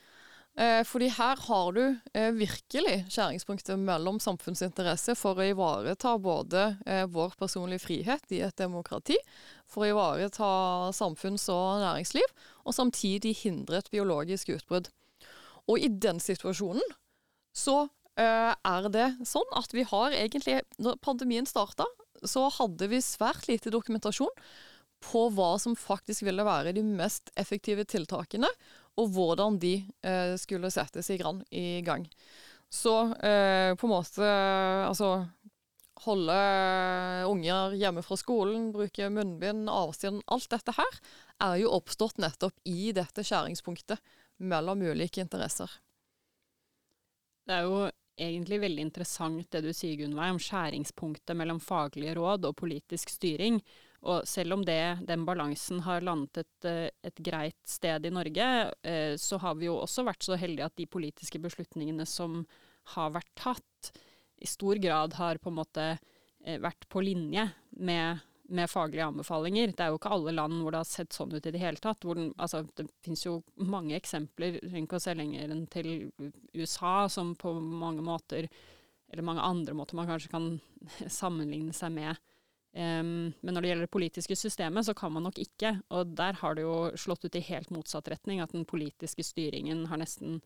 [0.59, 7.05] Eh, fordi her har du eh, virkelig skjæringspunktet mellom samfunnsinteresse for å ivareta både eh,
[7.07, 9.15] vår personlige frihet i et demokrati,
[9.71, 10.49] for å ivareta
[10.95, 12.35] samfunns- og næringsliv,
[12.67, 14.91] og samtidig hindre et biologisk utbrudd.
[15.71, 16.97] Og i den situasjonen
[17.55, 17.85] så
[18.21, 21.85] er det sånn at vi har egentlig Når pandemien starta,
[22.27, 24.29] så hadde vi svært lite dokumentasjon
[25.01, 28.49] på hva som faktisk ville være de mest effektive tiltakene,
[28.99, 32.07] og hvordan de eh, skulle settes i, grann, i gang.
[32.71, 34.27] Så eh, på en måte
[34.87, 35.25] Altså
[36.01, 36.35] holde
[37.29, 40.99] unger hjemme fra skolen, bruke munnbind, avstand Alt dette her
[41.43, 44.01] er jo oppstått nettopp i dette skjæringspunktet
[44.41, 45.69] mellom ulike interesser.
[47.45, 47.83] Det er jo
[48.21, 53.61] egentlig veldig interessant det du sier, Gunnveig, om skjæringspunktet mellom faglige råd og politisk styring.
[54.01, 58.47] Og selv om det, den balansen har landet et, eh, et, greit sted i Norge,
[58.81, 62.41] eh, så har vi jo også vært så heldige at de politiske beslutningene som
[62.95, 63.91] har vært tatt,
[64.41, 67.43] i stor grad har på en måte eh, vært på linje
[67.77, 69.75] med, med, faglige anbefalinger.
[69.77, 71.77] Det er jo ikke alle land hvor det har sett sånn ut i det hele
[71.77, 72.01] tatt.
[72.01, 75.91] Den, altså, det finnes jo mange eksempler, trenger ikke å se lenger enn til
[76.57, 78.49] USA, som på mange måter,
[79.13, 80.55] eller mange andre måter man kanskje kan
[81.21, 82.17] sammenligne seg med,
[82.71, 85.73] Um, men når det gjelder det politiske systemet, så kan man nok ikke.
[85.91, 89.85] Og der har det jo slått ut i helt motsatt retning, at den politiske styringen
[89.91, 90.39] har nesten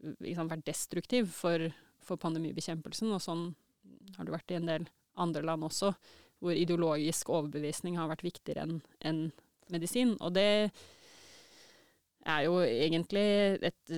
[0.00, 1.68] liksom, vært destruktiv for,
[2.00, 3.12] for, pandemibekjempelsen.
[3.12, 3.50] Og sånn
[4.16, 4.88] har det vært i en del
[5.20, 5.92] andre land også,
[6.40, 9.24] hvor ideologisk overbevisning har vært viktigere enn en
[9.70, 10.16] medisin.
[10.24, 10.70] Og det
[12.28, 13.26] er jo egentlig
[13.68, 13.92] et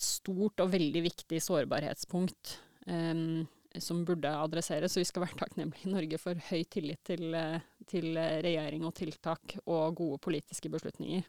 [0.00, 2.58] stort og veldig viktig sårbarhetspunkt.
[2.88, 3.48] Um,
[3.84, 4.94] som burde adresseres.
[4.94, 8.94] Så vi skal være takknemlige i Norge for høy tillit til, eh, til regjering og
[8.98, 11.26] tiltak og gode politiske beslutninger.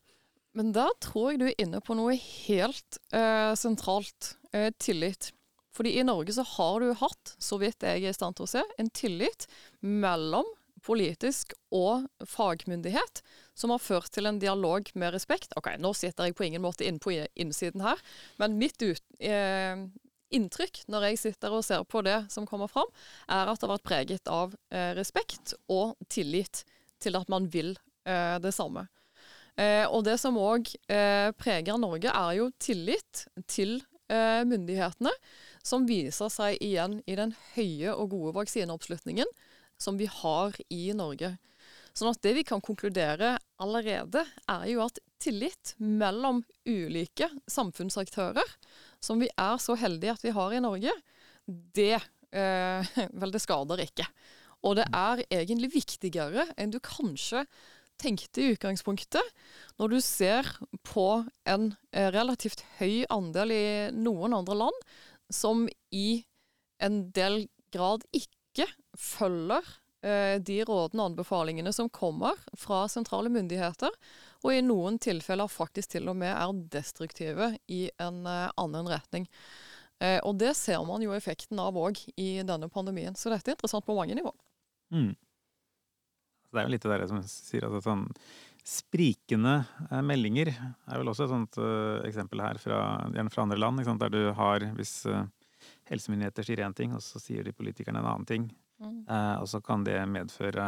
[0.57, 4.35] Men da tror jeg du er inne på noe helt eh, sentralt.
[4.51, 5.31] Eh, tillit.
[5.75, 8.49] Fordi i Norge så har du hatt, så vidt jeg er i stand til å
[8.49, 9.45] se, en tillit
[9.85, 10.47] mellom
[10.81, 13.21] politisk og fagmyndighet
[13.57, 15.53] som har ført til en dialog med respekt.
[15.59, 18.01] Ok, nå sitter jeg på ingen måte inne på innsiden her,
[18.41, 19.85] men mitt ut, eh,
[20.35, 22.89] inntrykk når jeg sitter og ser på det som kommer fram,
[23.27, 26.63] er at det har vært preget av eh, respekt og tillit
[27.01, 27.75] til at man vil
[28.05, 28.87] eh, det samme.
[29.59, 33.79] Eh, og det som òg eh, preger Norge, er jo tillit til
[34.11, 35.11] eh, myndighetene,
[35.65, 39.27] som viser seg igjen i den høye og gode vaksineoppslutningen
[39.79, 41.35] som vi har i Norge.
[41.95, 48.47] Sånn at det vi kan konkludere allerede, er jo at tillit mellom ulike samfunnsaktører
[49.03, 50.93] som vi er så heldige at vi har i Norge,
[51.47, 54.05] det eh, Vel, det skader ikke.
[54.67, 57.45] Og det er egentlig viktigere enn du kanskje
[57.99, 59.23] tenkte i utgangspunktet,
[59.79, 60.47] når du ser
[60.87, 64.85] på en eh, relativt høy andel i noen andre land
[65.33, 66.23] som i
[66.83, 67.43] en del
[67.73, 69.65] grad ikke følger
[70.03, 73.91] eh, de rådene og anbefalingene som kommer fra sentrale myndigheter,
[74.39, 79.25] og i noen tilfeller faktisk til og med er destruktive i en uh, annen retning.
[79.99, 83.17] Uh, og det ser man jo effekten av òg i denne pandemien.
[83.19, 84.31] Så dette er interessant på mange nivå.
[84.95, 85.11] Mm.
[86.49, 88.07] Det er jo litt det der som sier at sånn
[88.69, 89.59] sprikende
[89.89, 91.59] uh, meldinger er vel også et sånt
[92.07, 92.79] eksempel her, fra,
[93.11, 95.01] gjerne fra andre land, der du har hvis
[95.89, 98.49] helsemyndigheter sier én ting, og så sier de politikerne en annen ting.
[98.79, 99.01] Mm.
[99.11, 100.65] og så kan det medføre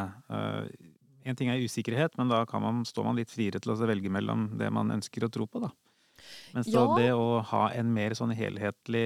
[1.24, 4.50] en ting er usikkerhet, men da man, står man litt friere til å velge mellom
[4.60, 5.72] det man ønsker å tro på, da.
[6.54, 6.84] Mens ja.
[6.98, 9.06] det å ha en mer sånn helhetlig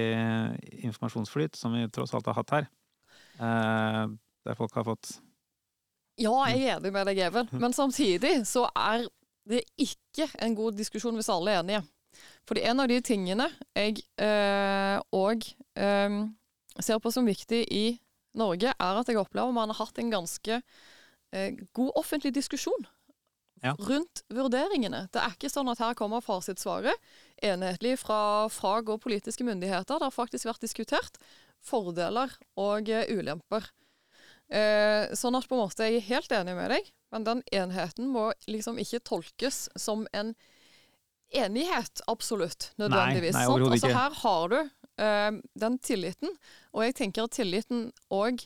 [0.84, 2.68] informasjonsflyt, som vi tross alt har hatt her,
[3.40, 4.02] eh,
[4.46, 5.16] der folk har fått
[6.20, 9.06] Ja, jeg er enig med deg, Even, men samtidig så er
[9.46, 11.84] det ikke en god diskusjon hvis alle er enige.
[12.48, 13.46] Fordi en av de tingene
[13.76, 14.00] jeg
[15.14, 15.46] òg
[15.76, 16.18] eh, eh,
[16.80, 17.86] ser på som viktig i
[18.36, 20.60] Norge, er at jeg opplever man har hatt en ganske
[21.76, 22.86] god offentlig diskusjon
[23.62, 23.74] ja.
[23.78, 25.06] rundt vurderingene.
[25.12, 26.94] Det er ikke sånn at her kommer fasitsvaret
[27.44, 29.98] enhetlig fra fag og politiske myndigheter.
[29.98, 31.18] Det har faktisk vært diskutert
[31.64, 33.70] fordeler og uh, ulemper.
[34.46, 38.12] Eh, sånn at på en måte jeg er helt enig med deg, men den enheten
[38.12, 40.36] må liksom ikke tolkes som en
[41.34, 43.34] enighet, absolutt, nødvendigvis.
[43.34, 44.58] Nei, nei, altså, her har du
[45.02, 46.36] eh, den tilliten,
[46.70, 48.44] og jeg tenker at tilliten òg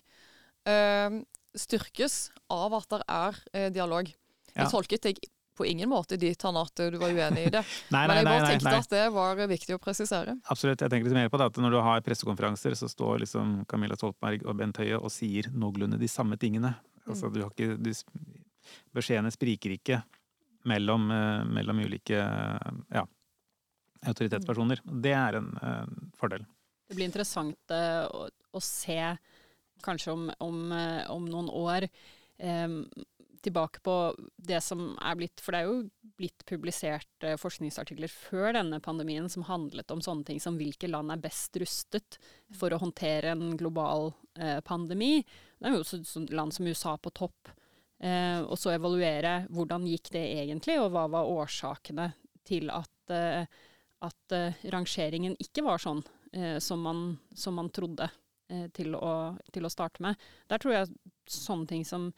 [0.65, 1.21] uh,
[1.57, 4.11] styrkes av at det er eh, dialog.
[4.51, 4.71] Jeg ja.
[4.71, 5.21] tolket deg
[5.61, 7.61] på ingen måte dit han at du var uenig i det.
[7.95, 10.37] nei, nei, Men jeg bare nei, tenkte at det var viktig å presisere.
[10.49, 10.81] Absolutt.
[10.81, 13.99] Jeg tenker litt mer på det at når du har pressekonferanser, så står liksom Camilla
[13.99, 16.73] Stoltenberg og Bent Høie og sier noenlunde de samme tingene.
[17.05, 17.35] Altså, mm.
[17.35, 20.01] du har ikke, du, beskjedene spriker ikke
[20.71, 23.05] mellom, uh, mellom ulike ja,
[24.09, 24.81] autoritetspersoner.
[25.05, 25.85] Det er en uh,
[26.17, 26.49] fordel.
[26.89, 28.97] Det blir interessant å, å se
[29.85, 32.69] kanskje om, om, eh, om noen år eh,
[33.41, 33.95] tilbake på
[34.37, 39.29] det som er blitt For det er jo blitt publisert eh, forskningsartikler før denne pandemien
[39.33, 42.21] som handlet om sånne ting som hvilke land er best rustet
[42.57, 45.23] for å håndtere en global eh, pandemi.
[45.59, 47.55] Det er jo også land som USA på topp.
[48.01, 52.09] Eh, og så evaluere hvordan gikk det egentlig, og hva var årsakene
[52.49, 53.45] til at, eh,
[54.09, 56.03] at eh, rangeringen ikke var sånn
[56.63, 56.99] som, man,
[57.35, 58.07] som, man, trodde
[58.75, 59.13] til å,
[59.55, 60.21] til, å, starte med.
[60.51, 60.95] Der tror jeg
[61.31, 62.09] sånne ting som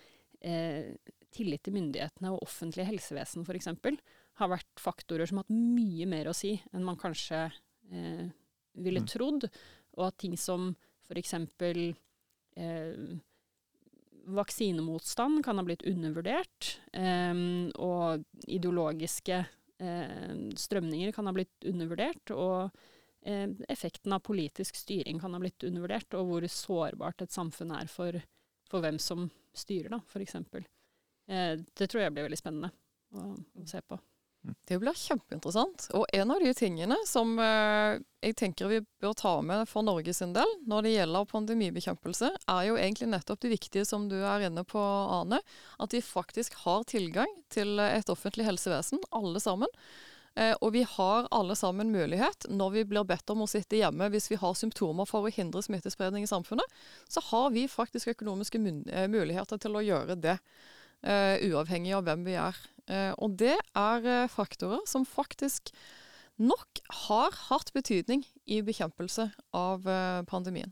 [0.40, 0.94] eh,
[1.32, 3.70] tillit til myndighetene og offentlig helsevesen f.eks.
[4.40, 7.44] har vært faktorer som har hatt mye mer å si enn man kanskje
[7.92, 8.30] eh,
[8.72, 9.10] ville mm.
[9.12, 9.48] trodd.
[9.98, 10.72] Og at ting som
[11.08, 11.36] f.eks.
[12.56, 12.96] Eh,
[14.22, 16.76] vaksinemotstand kan ha blitt undervurdert.
[17.82, 19.38] og ideologiske
[19.82, 22.90] eh, strømninger kan ha blitt undervurdert, og eh,
[23.22, 28.18] effekten av politisk styring kan ha blitt undervurdert, og hvor sårbart et samfunn er for,
[28.70, 30.38] for hvem som styrer, da, f.eks.
[31.30, 32.72] Eh, det tror jeg blir veldig spennende
[33.14, 33.98] å, å se på.
[34.66, 35.84] Det blir kjempeinteressant.
[35.94, 40.18] Og en av de tingene som eh, jeg tenker vi bør ta med for Norges
[40.34, 44.64] del når det gjelder pandemibekjempelse, er jo egentlig nettopp det viktige som du er inne
[44.66, 45.38] på, Ane.
[45.78, 49.70] At vi faktisk har tilgang til et offentlig helsevesen, alle sammen.
[50.34, 54.08] Eh, og vi har alle sammen mulighet, når vi blir bedt om å sitte hjemme
[54.12, 56.78] hvis vi har symptomer for å hindre smittespredning i samfunnet,
[57.10, 60.38] så har vi faktisk økonomiske eh, muligheter til å gjøre det.
[61.02, 62.58] Uh, uavhengig av hvem vi er.
[63.18, 65.72] Og det er faktorer som faktisk
[66.38, 66.78] nok
[67.08, 69.82] har hatt betydning i bekjempelse av
[70.30, 70.70] pandemien.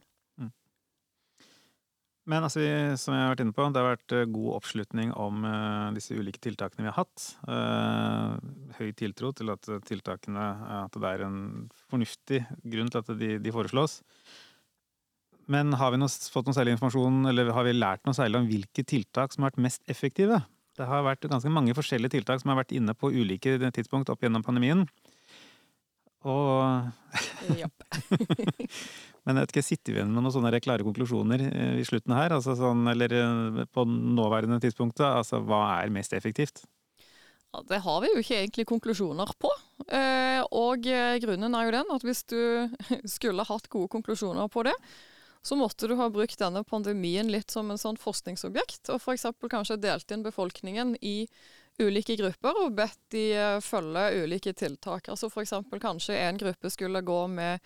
[2.30, 2.62] Men altså,
[3.00, 5.42] som jeg har vært inne på, det har vært god oppslutning om
[5.96, 7.24] disse ulike tiltakene vi har hatt.
[8.78, 10.44] høy tiltro til at tiltakene
[10.84, 11.40] At det er en
[11.90, 13.98] fornuftig grunn til at de, de foreslås.
[15.50, 18.48] Men har vi noe, fått noe særlig informasjon, eller har vi lært noe særlig om
[18.50, 20.38] hvilke tiltak som har vært mest effektive?
[20.78, 24.22] Det har vært ganske mange forskjellige tiltak som har vært inne på ulike tidspunkt opp
[24.22, 24.86] gjennom pandemien.
[26.28, 26.90] Og
[29.24, 32.14] Men jeg vet ikke, sitter vi igjen med noen sånne klare konklusjoner eh, i slutten
[32.16, 32.32] her?
[32.36, 36.62] Altså sånn, eller eh, på nåværende tidspunkt, altså hva er mest effektivt?
[37.50, 39.50] Ja, det har vi jo ikke egentlig konklusjoner på.
[39.92, 40.88] Eh, og
[41.24, 42.40] grunnen er jo den at hvis du
[43.16, 44.76] skulle hatt gode konklusjoner på det,
[45.42, 49.28] så måtte du ha brukt denne pandemien litt som en sånn forskningsobjekt, og f.eks.
[49.48, 51.24] kanskje delt inn befolkningen i
[51.80, 55.10] ulike grupper og bedt de uh, følge ulike tiltak.
[55.12, 55.54] Altså F.eks.
[55.82, 57.60] kanskje en gruppe skulle gå med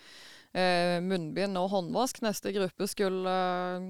[0.55, 3.35] eh, munnbind og håndvask, neste gruppe skulle
[3.79, 3.87] uh,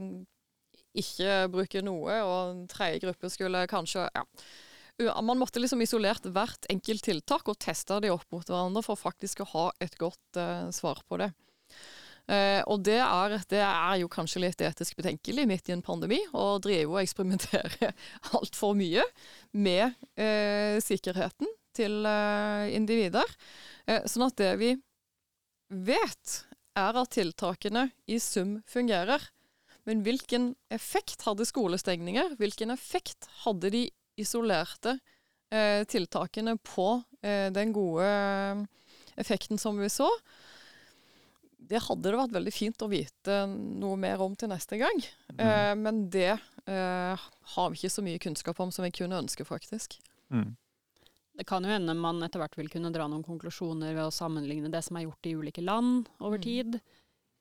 [0.95, 4.25] ikke bruke noe, og tredje gruppe skulle kanskje ja.
[4.95, 9.41] Man måtte liksom isolert hvert enkelt tiltak og teste de opp mot hverandre for faktisk
[9.43, 10.39] å ha et godt
[10.71, 11.33] svar på det.
[12.25, 16.17] Uh, og det er, det er, jo kanskje litt etisk betenkelig midt i en pandemi
[16.33, 17.91] å drive og eksperimentere
[18.39, 19.03] altfor mye
[19.53, 23.29] med uh, sikkerheten til uh, individer.
[24.09, 24.71] sånn at det vi
[25.69, 26.35] vet,
[26.75, 29.21] er at tiltakene i sum fungerer.
[29.85, 32.39] Men hvilken effekt hadde skolestengninger?
[32.39, 33.83] Hvilken effekt hadde de
[34.17, 34.97] isolerte
[35.91, 36.87] tiltakene på
[37.21, 38.07] den gode
[39.19, 40.09] effekten som vi så?
[41.69, 45.01] Det hadde det vært veldig fint å vite noe mer om til neste gang.
[45.33, 45.39] Mm.
[45.45, 49.47] Eh, men det eh, har vi ikke så mye kunnskap om som vi kunne ønske,
[49.47, 49.97] faktisk.
[50.33, 50.53] Mm.
[51.35, 54.71] Det kan jo hende man etter hvert vil kunne dra noen konklusjoner ved å sammenligne
[54.71, 56.45] det som er gjort i ulike land over mm.
[56.45, 56.77] tid.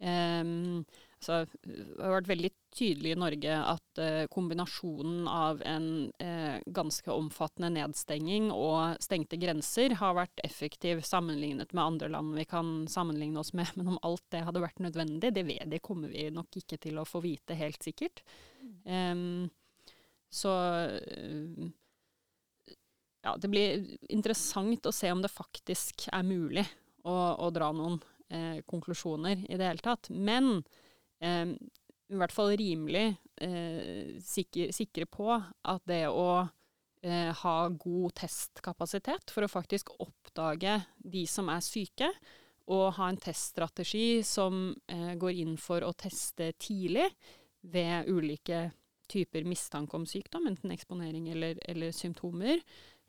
[0.04, 0.82] Um,
[1.24, 5.88] så det har vært veldig tydelig i Norge at uh, kombinasjonen av en
[6.20, 12.46] uh, ganske omfattende nedstenging og stengte grenser har vært effektiv sammenlignet med andre land vi
[12.50, 13.70] kan sammenligne oss med.
[13.78, 17.00] Men om alt det hadde vært nødvendig, det, ved, det kommer vi nok ikke til
[17.00, 18.24] å få vite helt sikkert.
[18.84, 19.46] Um,
[20.34, 20.50] så
[23.22, 26.64] ja, det blir interessant å se om det faktisk er mulig
[27.06, 28.00] å, å dra noen
[28.66, 30.08] konklusjoner i det hele tatt.
[30.10, 30.64] Men
[31.24, 31.54] eh,
[32.12, 33.06] i hvert fall rimelig
[33.42, 36.44] eh, sikre, sikre, på at det å
[37.04, 42.10] eh, ha god testkapasitet for å faktisk oppdage de som er syke,
[42.72, 47.10] og ha en teststrategi som eh, går inn for å teste tidlig
[47.60, 48.66] ved ulike
[49.10, 52.60] typer mistanke om sykdom, enten eksponering eller, eller symptomer,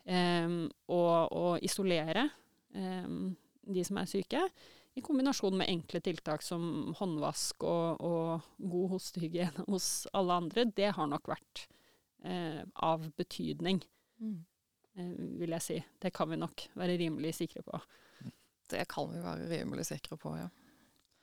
[0.06, 2.28] og, og, isolere
[2.70, 4.42] de som er syke
[4.96, 10.94] i kombinasjon med enkle tiltak som håndvask og, og god hostehygiene hos alle andre, det
[10.96, 11.66] har nok vært
[12.24, 13.82] eh, av betydning,
[14.22, 14.38] mm.
[14.96, 15.78] eh, vil jeg si.
[16.00, 17.80] Det kan vi nok være rimelig sikre på.
[18.72, 20.48] Det kan vi være rimelig sikre på, ja.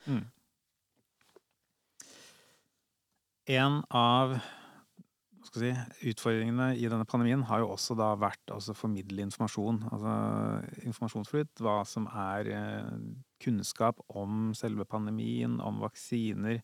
[0.05, 0.23] Mm.
[3.57, 4.37] En av
[5.49, 5.73] si,
[6.13, 9.81] utfordringene i denne pandemien har jo også da vært å formidle informasjon.
[9.89, 10.13] Altså
[10.85, 12.97] informasjonsflyt, hva som er eh,
[13.43, 16.61] kunnskap om selve pandemien, om vaksiner.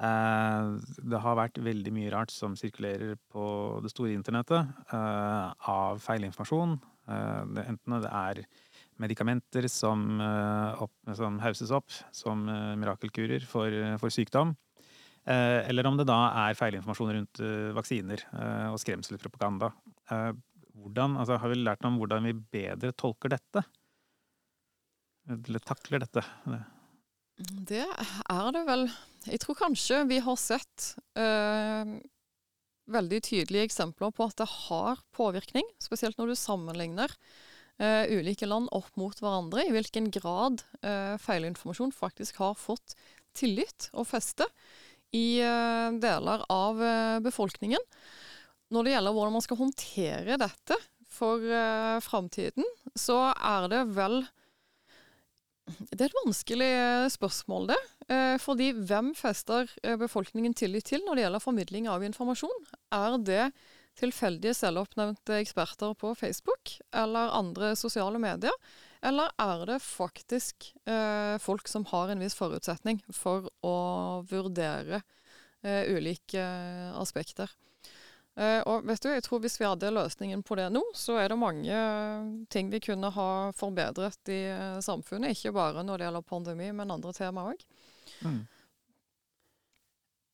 [0.00, 0.68] Eh,
[1.04, 3.44] det har vært veldig mye rart som sirkulerer på
[3.84, 6.78] det store internettet eh, av feilinformasjon.
[7.12, 8.42] Eh, enten det er
[9.02, 10.20] medikamenter som,
[10.84, 12.44] opp, som hauses opp som
[12.78, 14.52] mirakelkurer for, for sykdom.
[15.26, 17.40] Eller om det da er feilinformasjon rundt
[17.74, 18.22] vaksiner
[18.68, 19.72] og skremselspropaganda.
[20.76, 23.64] Hvordan, altså, har vi lært om hvordan vi bedre tolker dette?
[25.30, 26.24] Eller takler dette?
[27.38, 28.88] Det er det vel.
[29.28, 31.94] Jeg tror kanskje vi har sett øh,
[32.92, 37.14] veldig tydelige eksempler på at det har påvirkning, spesielt når du sammenligner
[37.78, 42.96] øh, ulike land opp mot hverandre, i hvilken grad øh, feilinformasjon faktisk har fått
[43.38, 44.48] tillit og feste
[45.12, 45.44] i
[46.00, 46.78] deler av
[47.20, 47.80] befolkningen.
[48.72, 50.78] Når det gjelder hvordan man skal håndtere dette
[51.12, 52.64] for uh, framtiden,
[52.96, 54.22] så er det vel
[55.66, 56.70] det er et vanskelig
[57.14, 57.78] spørsmål, det.
[58.10, 62.66] Eh, fordi hvem fester befolkningen tillit til når det gjelder formidling av informasjon?
[62.92, 63.44] Er det
[63.98, 68.54] tilfeldige selvoppnevnte eksperter på Facebook eller andre sosiale medier?
[69.02, 73.76] Eller er det faktisk eh, folk som har en viss forutsetning for å
[74.30, 75.02] vurdere
[75.62, 76.44] eh, ulike
[77.00, 77.50] aspekter?
[78.32, 81.28] Uh, og vet du, jeg tror Hvis vi hadde løsningen på det nå, så er
[81.28, 81.80] det mange
[82.52, 85.36] ting vi kunne ha forbedret i uh, samfunnet.
[85.36, 87.66] Ikke bare når det gjelder pandemi, men andre tema òg.
[88.24, 88.40] Mm.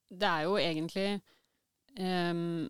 [0.09, 1.09] Det er jo egentlig
[1.99, 2.68] um,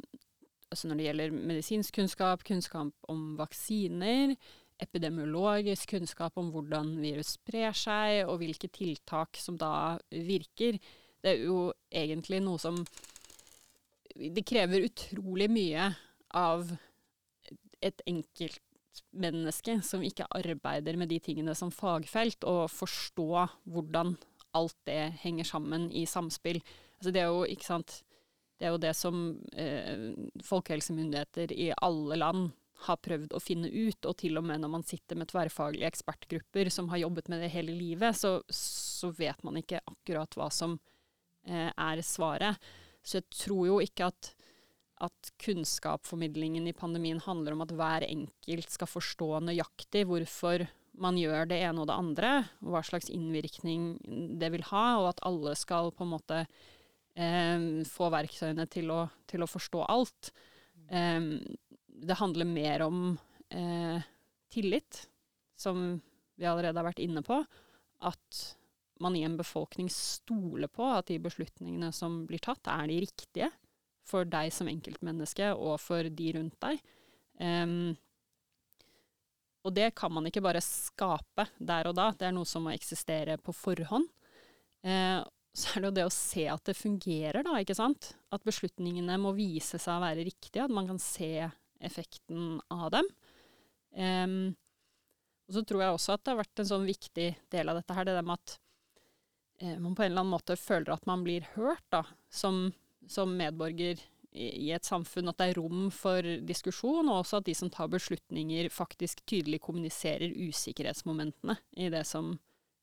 [0.68, 4.34] altså Når det gjelder medisinsk kunnskap, kunnskap om vaksiner,
[4.78, 10.78] epidemiologisk kunnskap om hvordan virus sprer seg, og hvilke tiltak som da virker,
[11.24, 12.82] det er jo egentlig noe som
[14.18, 15.92] det krever utrolig mye
[16.34, 16.72] av
[17.84, 24.16] et enkeltmenneske som ikke arbeider med de tingene som fagfelt, å forstå hvordan
[24.58, 26.58] alt det henger sammen i samspill.
[26.98, 28.00] Altså det er jo, ikke sant
[28.58, 29.18] Det er jo det som
[29.54, 32.48] eh, folkehelsemyndigheter i alle land
[32.88, 36.70] har prøvd å finne ut, og til og med når man sitter med tverrfaglige ekspertgrupper
[36.74, 40.74] som har jobbet med det hele livet, så, så vet man ikke akkurat hva som
[41.46, 42.58] eh, er svaret.
[43.08, 44.32] Så jeg tror jo ikke at,
[45.08, 50.66] at kunnskapsformidlingen i pandemien handler om at hver enkelt skal forstå nøyaktig hvorfor
[50.98, 52.32] man gjør det ene og det andre,
[52.64, 53.92] og hva slags innvirkning
[54.40, 59.04] det vil ha, og at alle skal på en måte eh, få verktøyene til å,
[59.30, 60.32] til å forstå alt.
[60.90, 61.30] Eh,
[62.08, 63.00] det handler mer om
[63.54, 64.02] eh,
[64.52, 65.04] tillit,
[65.58, 66.00] som
[66.38, 67.40] vi allerede har vært inne på.
[68.06, 68.42] At
[69.04, 73.50] man i en befolkning stoler på at de beslutningene som blir tatt, er de riktige
[74.08, 76.80] for deg som enkeltmenneske og for de rundt deg.
[77.38, 77.96] Um,
[79.66, 82.72] og det kan man ikke bare skape der og da, det er noe som må
[82.72, 84.08] eksistere på forhånd.
[84.86, 85.20] Uh,
[85.58, 88.12] så er det jo det å se at det fungerer, da, ikke sant.
[88.34, 91.48] At beslutningene må vise seg å være riktige, at man kan se
[91.84, 93.08] effekten av dem.
[93.98, 94.54] Um,
[95.48, 97.96] og så tror jeg også at det har vært en sånn viktig del av dette
[97.96, 98.58] her, det der med at
[99.58, 102.68] man på en eller annen måte føler at man blir hørt da, som,
[103.10, 103.98] som medborger
[104.32, 105.30] i, et samfunn.
[105.30, 109.60] At det er rom for diskusjon, og også at de som tar beslutninger, faktisk tydelig
[109.64, 112.34] kommuniserer usikkerhetsmomentene i det som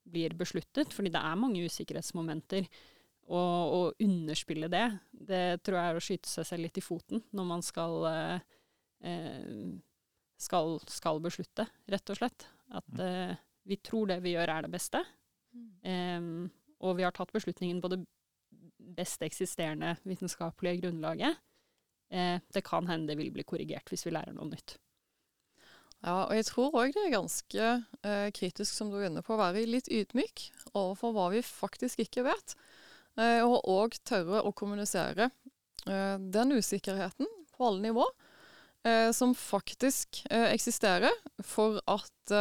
[0.05, 0.93] blir besluttet.
[0.93, 2.67] Fordi det er mange usikkerhetsmomenter.
[3.25, 7.23] Og å underspille det, det tror jeg er å skyte seg selv litt i foten
[7.33, 7.95] når man skal,
[9.01, 9.71] eh,
[10.37, 12.45] skal, skal beslutte, rett og slett.
[12.75, 13.33] At eh,
[13.65, 15.01] vi tror det vi gjør er det beste.
[15.55, 15.65] Mm.
[15.89, 16.37] Um,
[16.85, 18.03] og vi har tatt beslutningen på det
[18.95, 21.41] best eksisterende vitenskapelige grunnlaget.
[22.13, 24.77] Eh, det kan hende det vil bli korrigert hvis vi lærer noe nytt.
[26.05, 27.69] Ja, og jeg tror òg det er ganske
[28.05, 32.03] eh, kritisk, som du er inne på, å være litt ydmyk overfor hva vi faktisk
[32.05, 32.53] ikke vet.
[33.15, 35.29] Eh, og òg tørre å kommunisere
[35.87, 38.05] eh, den usikkerheten på alle nivå
[38.85, 42.33] eh, som faktisk eksisterer, for at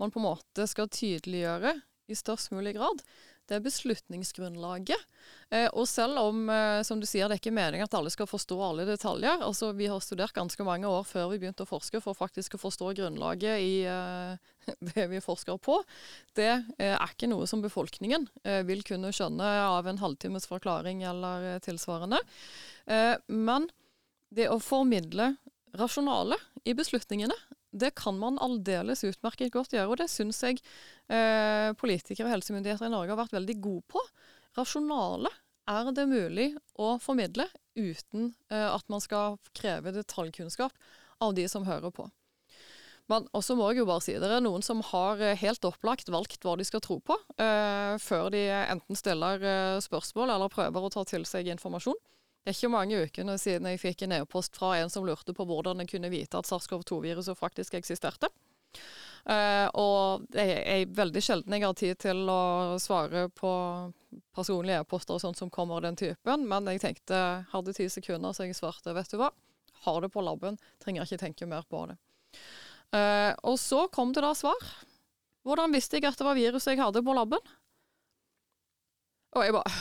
[0.00, 1.74] man på en måte skal tydeliggjøre
[2.10, 3.02] i størst mulig grad
[3.50, 5.06] det er beslutningsgrunnlaget.
[5.50, 8.28] Eh, og selv om, eh, som du sier, det er ikke meningen at alle skal
[8.30, 9.42] forstå alle detaljer.
[9.42, 12.62] altså Vi har studert ganske mange år før vi begynte å forske for faktisk å
[12.62, 14.38] forstå grunnlaget i eh,
[14.92, 15.80] det vi forsker på.
[16.38, 21.02] Det eh, er ikke noe som befolkningen eh, vil kunne skjønne av en halvtimes forklaring
[21.02, 22.22] eller eh, tilsvarende.
[23.26, 23.68] men
[24.34, 25.34] det å formidle
[25.78, 27.34] rasjonale i beslutningene,
[27.70, 30.58] det kan man aldeles utmerket godt gjøre, og det syns jeg
[31.12, 34.02] eh, politikere og helsemyndigheter i Norge har vært veldig gode på.
[34.58, 35.30] Rasjonale
[35.70, 36.48] er det mulig
[36.80, 37.46] å formidle
[37.78, 40.74] uten eh, at man skal kreve detaljkunnskap
[41.20, 42.08] av de som hører på.
[43.10, 46.10] Men også må jeg jo bare si det er noen som har eh, helt opplagt
[46.12, 50.86] valgt hva de skal tro på, eh, før de enten stiller eh, spørsmål eller prøver
[50.86, 51.98] å ta til seg informasjon.
[52.40, 55.44] Det er ikke mange ukene siden jeg fikk en e-post fra en som lurte på
[55.44, 58.30] hvordan jeg kunne vite at SARS-CoV-2-viruset faktisk eksisterte.
[59.28, 63.50] Uh, og det er veldig sjelden jeg har tid til å svare på
[64.34, 67.18] personlige e-poster og sånt som kommer av den typen, men jeg tenkte,
[67.52, 69.28] hadde ti sekunder, så jeg svarte vet du hva,
[69.84, 71.98] har det på laben, trenger ikke tenke mer på det.
[72.96, 74.72] Uh, og så kom det da svar.
[75.46, 77.52] Hvordan visste jeg at det var viruset jeg hadde på laben?
[79.36, 79.76] Og jeg bare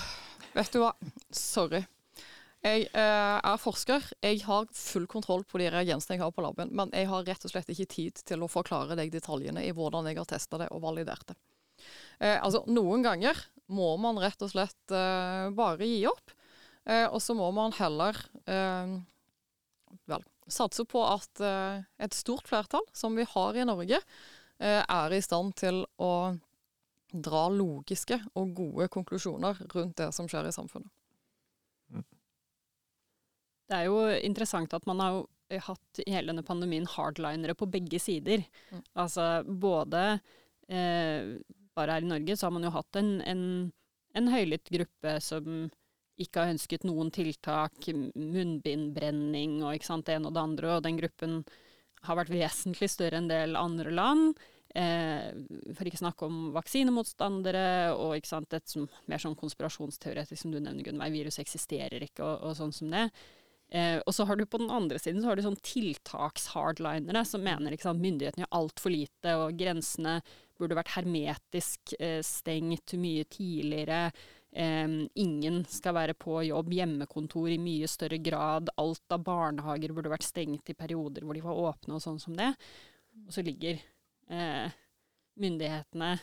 [0.50, 0.90] Vet du hva,
[1.36, 1.84] sorry.
[2.60, 4.04] Jeg uh, er forsker.
[4.20, 7.46] Jeg har full kontroll på de reagensene jeg har på laben, men jeg har rett
[7.48, 10.68] og slett ikke tid til å forklare deg detaljene i hvordan jeg har testa det
[10.76, 11.38] og validert det.
[12.20, 13.40] Uh, altså, noen ganger
[13.72, 16.32] må man rett og slett bare gi opp,
[16.90, 18.18] og så må man heller
[20.10, 24.02] vel, satse på at uh, et stort flertall, som vi har i Norge,
[24.58, 26.14] er i stand til å
[27.14, 30.90] dra logiske og gode konklusjoner rundt det som skjer i samfunnet.
[33.70, 35.20] Det er jo interessant at man har
[35.70, 38.44] hatt i hele denne pandemien hardlinere på begge sider.
[38.70, 38.84] Mm.
[39.02, 40.04] Altså både
[40.70, 41.38] eh,
[41.78, 43.44] Bare her i Norge så har man jo hatt en, en,
[44.18, 45.70] en høylytt gruppe som
[46.20, 47.86] ikke har ønsket noen tiltak,
[48.20, 51.38] munnbindbrenning og sant, det ene og det andre, og den gruppen
[52.04, 54.42] har vært vesentlig større enn del andre land.
[54.78, 55.32] Eh,
[55.74, 60.60] for ikke snakke om vaksinemotstandere og ikke sant, et som, mer sånn konspirasjonsteoretisk som du
[60.60, 61.16] nevner, Gunnveig.
[61.16, 63.08] Virus eksisterer ikke, og, og sånn som det.
[63.70, 67.44] Eh, og så har du på den andre siden så har du sånn tiltakshardlinere som
[67.46, 70.16] mener ikke sant, myndighetene gjør altfor lite, og grensene
[70.60, 74.10] burde vært hermetisk eh, stengt mye tidligere.
[74.50, 74.88] Eh,
[75.22, 78.74] ingen skal være på jobb, hjemmekontor i mye større grad.
[78.82, 82.38] Alt av barnehager burde vært stengt i perioder hvor de var åpne og sånn som
[82.38, 82.52] det.
[83.28, 83.78] Og så ligger
[84.34, 84.80] eh,
[85.40, 86.16] myndighetene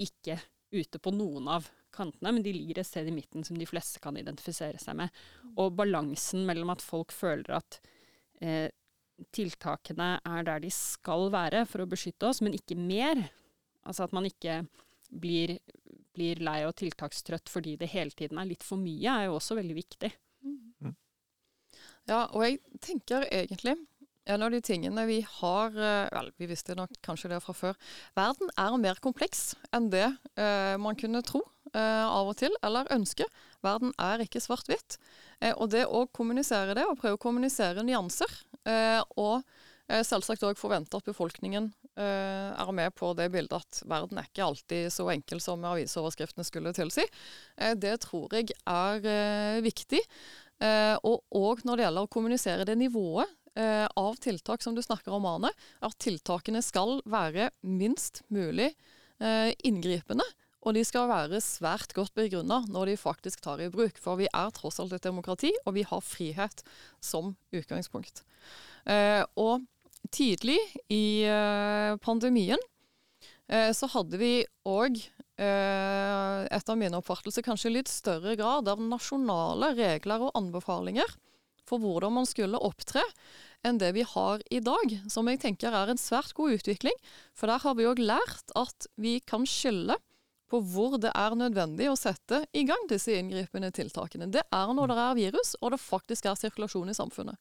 [0.00, 0.40] ikke
[0.70, 4.02] ute på noen av kantene, men de ligger et sted i midten som de fleste
[4.02, 5.22] kan identifisere seg med.
[5.58, 7.80] Og balansen mellom at folk føler at
[8.40, 8.68] eh,
[9.34, 13.26] tiltakene er der de skal være for å beskytte oss, men ikke mer.
[13.82, 14.62] Altså at man ikke
[15.10, 15.58] blir
[16.14, 19.56] blir lei og tiltakstrøtt fordi det hele tiden er litt for mye, er jo også
[19.58, 20.10] veldig viktig.
[20.44, 20.94] Mm.
[22.10, 23.76] Ja, og jeg tenker egentlig
[24.26, 27.78] en av de tingene vi har eh, Vel, vi visste nok kanskje det fra før.
[28.18, 30.06] Verden er mer kompleks enn det
[30.36, 31.42] eh, man kunne tro
[31.74, 33.26] eh, av og til, eller ønske.
[33.64, 34.98] Verden er ikke svart-hvitt.
[35.40, 38.32] Eh, og det å kommunisere det, og prøve å kommunisere nyanser,
[38.68, 39.40] eh, og
[39.88, 44.44] eh, selvsagt òg forvente at befolkningen er med på det bildet at verden er ikke
[44.46, 47.02] alltid så enkel som avisoverskriftene skulle tilsi.
[47.76, 50.00] Det tror jeg er viktig.
[51.10, 53.34] Og òg når det gjelder å kommunisere det nivået
[53.96, 55.50] av tiltak som du snakker om, Arne,
[55.84, 58.70] at tiltakene skal være minst mulig
[59.66, 60.24] inngripende.
[60.64, 64.00] Og de skal være svært godt begrunna når de faktisk tar i bruk.
[64.00, 66.64] For vi er tross alt et demokrati, og vi har frihet
[67.04, 68.24] som utgangspunkt.
[69.36, 69.66] og
[70.08, 70.58] tidlig
[70.92, 72.60] i uh, pandemien
[73.52, 74.32] uh, så hadde vi
[74.68, 74.98] òg,
[75.40, 81.08] eh, etter min oppfattelse, kanskje litt større grad av nasjonale regler og anbefalinger
[81.66, 83.02] for hvordan man skulle opptre,
[83.66, 84.94] enn det vi har i dag.
[85.10, 86.96] Som jeg tenker er en svært god utvikling.
[87.36, 89.98] For der har vi òg lært at vi kan skylde
[90.50, 94.30] på hvor det er nødvendig å sette i gang disse inngripende tiltakene.
[94.32, 97.38] Det er når det er virus, og det faktisk er sirkulasjon i samfunnet.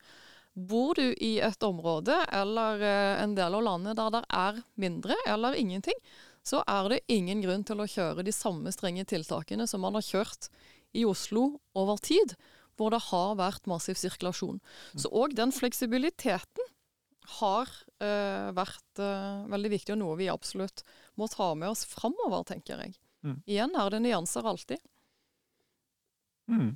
[0.53, 5.17] Bor du i et område eller eh, en del av landet der det er mindre
[5.30, 5.97] eller ingenting,
[6.43, 10.05] så er det ingen grunn til å kjøre de samme strenge tiltakene som man har
[10.05, 10.49] kjørt
[10.97, 12.34] i Oslo over tid,
[12.80, 14.62] hvor det har vært massiv sirkulasjon.
[14.96, 16.72] Så òg den fleksibiliteten
[17.38, 17.70] har
[18.02, 20.86] eh, vært eh, veldig viktig, og noe vi absolutt
[21.20, 22.96] må ta med oss framover, tenker jeg.
[23.28, 23.42] Mm.
[23.46, 24.82] Igjen er det nyanser alltid.
[26.50, 26.72] Mm.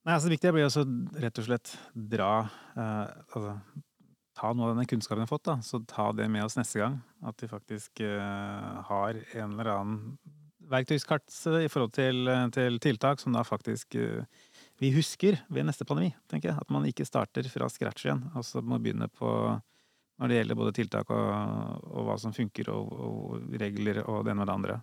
[0.00, 0.82] Nei, altså Det viktige blir også
[1.20, 2.32] rett og slett dra
[2.74, 3.06] eh,
[3.36, 3.54] altså,
[4.40, 6.80] Ta noe av denne kunnskapen vi har fått, da, så ta det med oss neste
[6.80, 6.94] gang.
[7.28, 9.98] At vi faktisk eh, har en eller annen
[10.70, 11.26] verktøyskart
[11.60, 14.22] i forhold til, til tiltak som da faktisk eh,
[14.80, 16.14] vi husker ved neste pandemi.
[16.30, 16.60] tenker jeg.
[16.60, 18.22] At man ikke starter fra scratch igjen.
[18.34, 19.28] Altså må begynne på
[20.20, 24.32] når det gjelder både tiltak og, og hva som funker, og, og, regler og det
[24.32, 24.80] ene med det andre.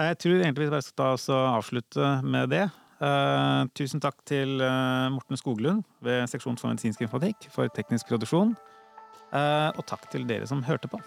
[0.00, 1.18] Jeg tror egentlig vi skal
[1.52, 2.62] avslutte med det.
[3.02, 4.62] Uh, tusen takk til
[5.12, 8.54] Morten Skoglund ved Seksjon for medisinsk informatikk for teknisk produksjon.
[9.32, 11.00] Uh, og takk til dere som hørte på.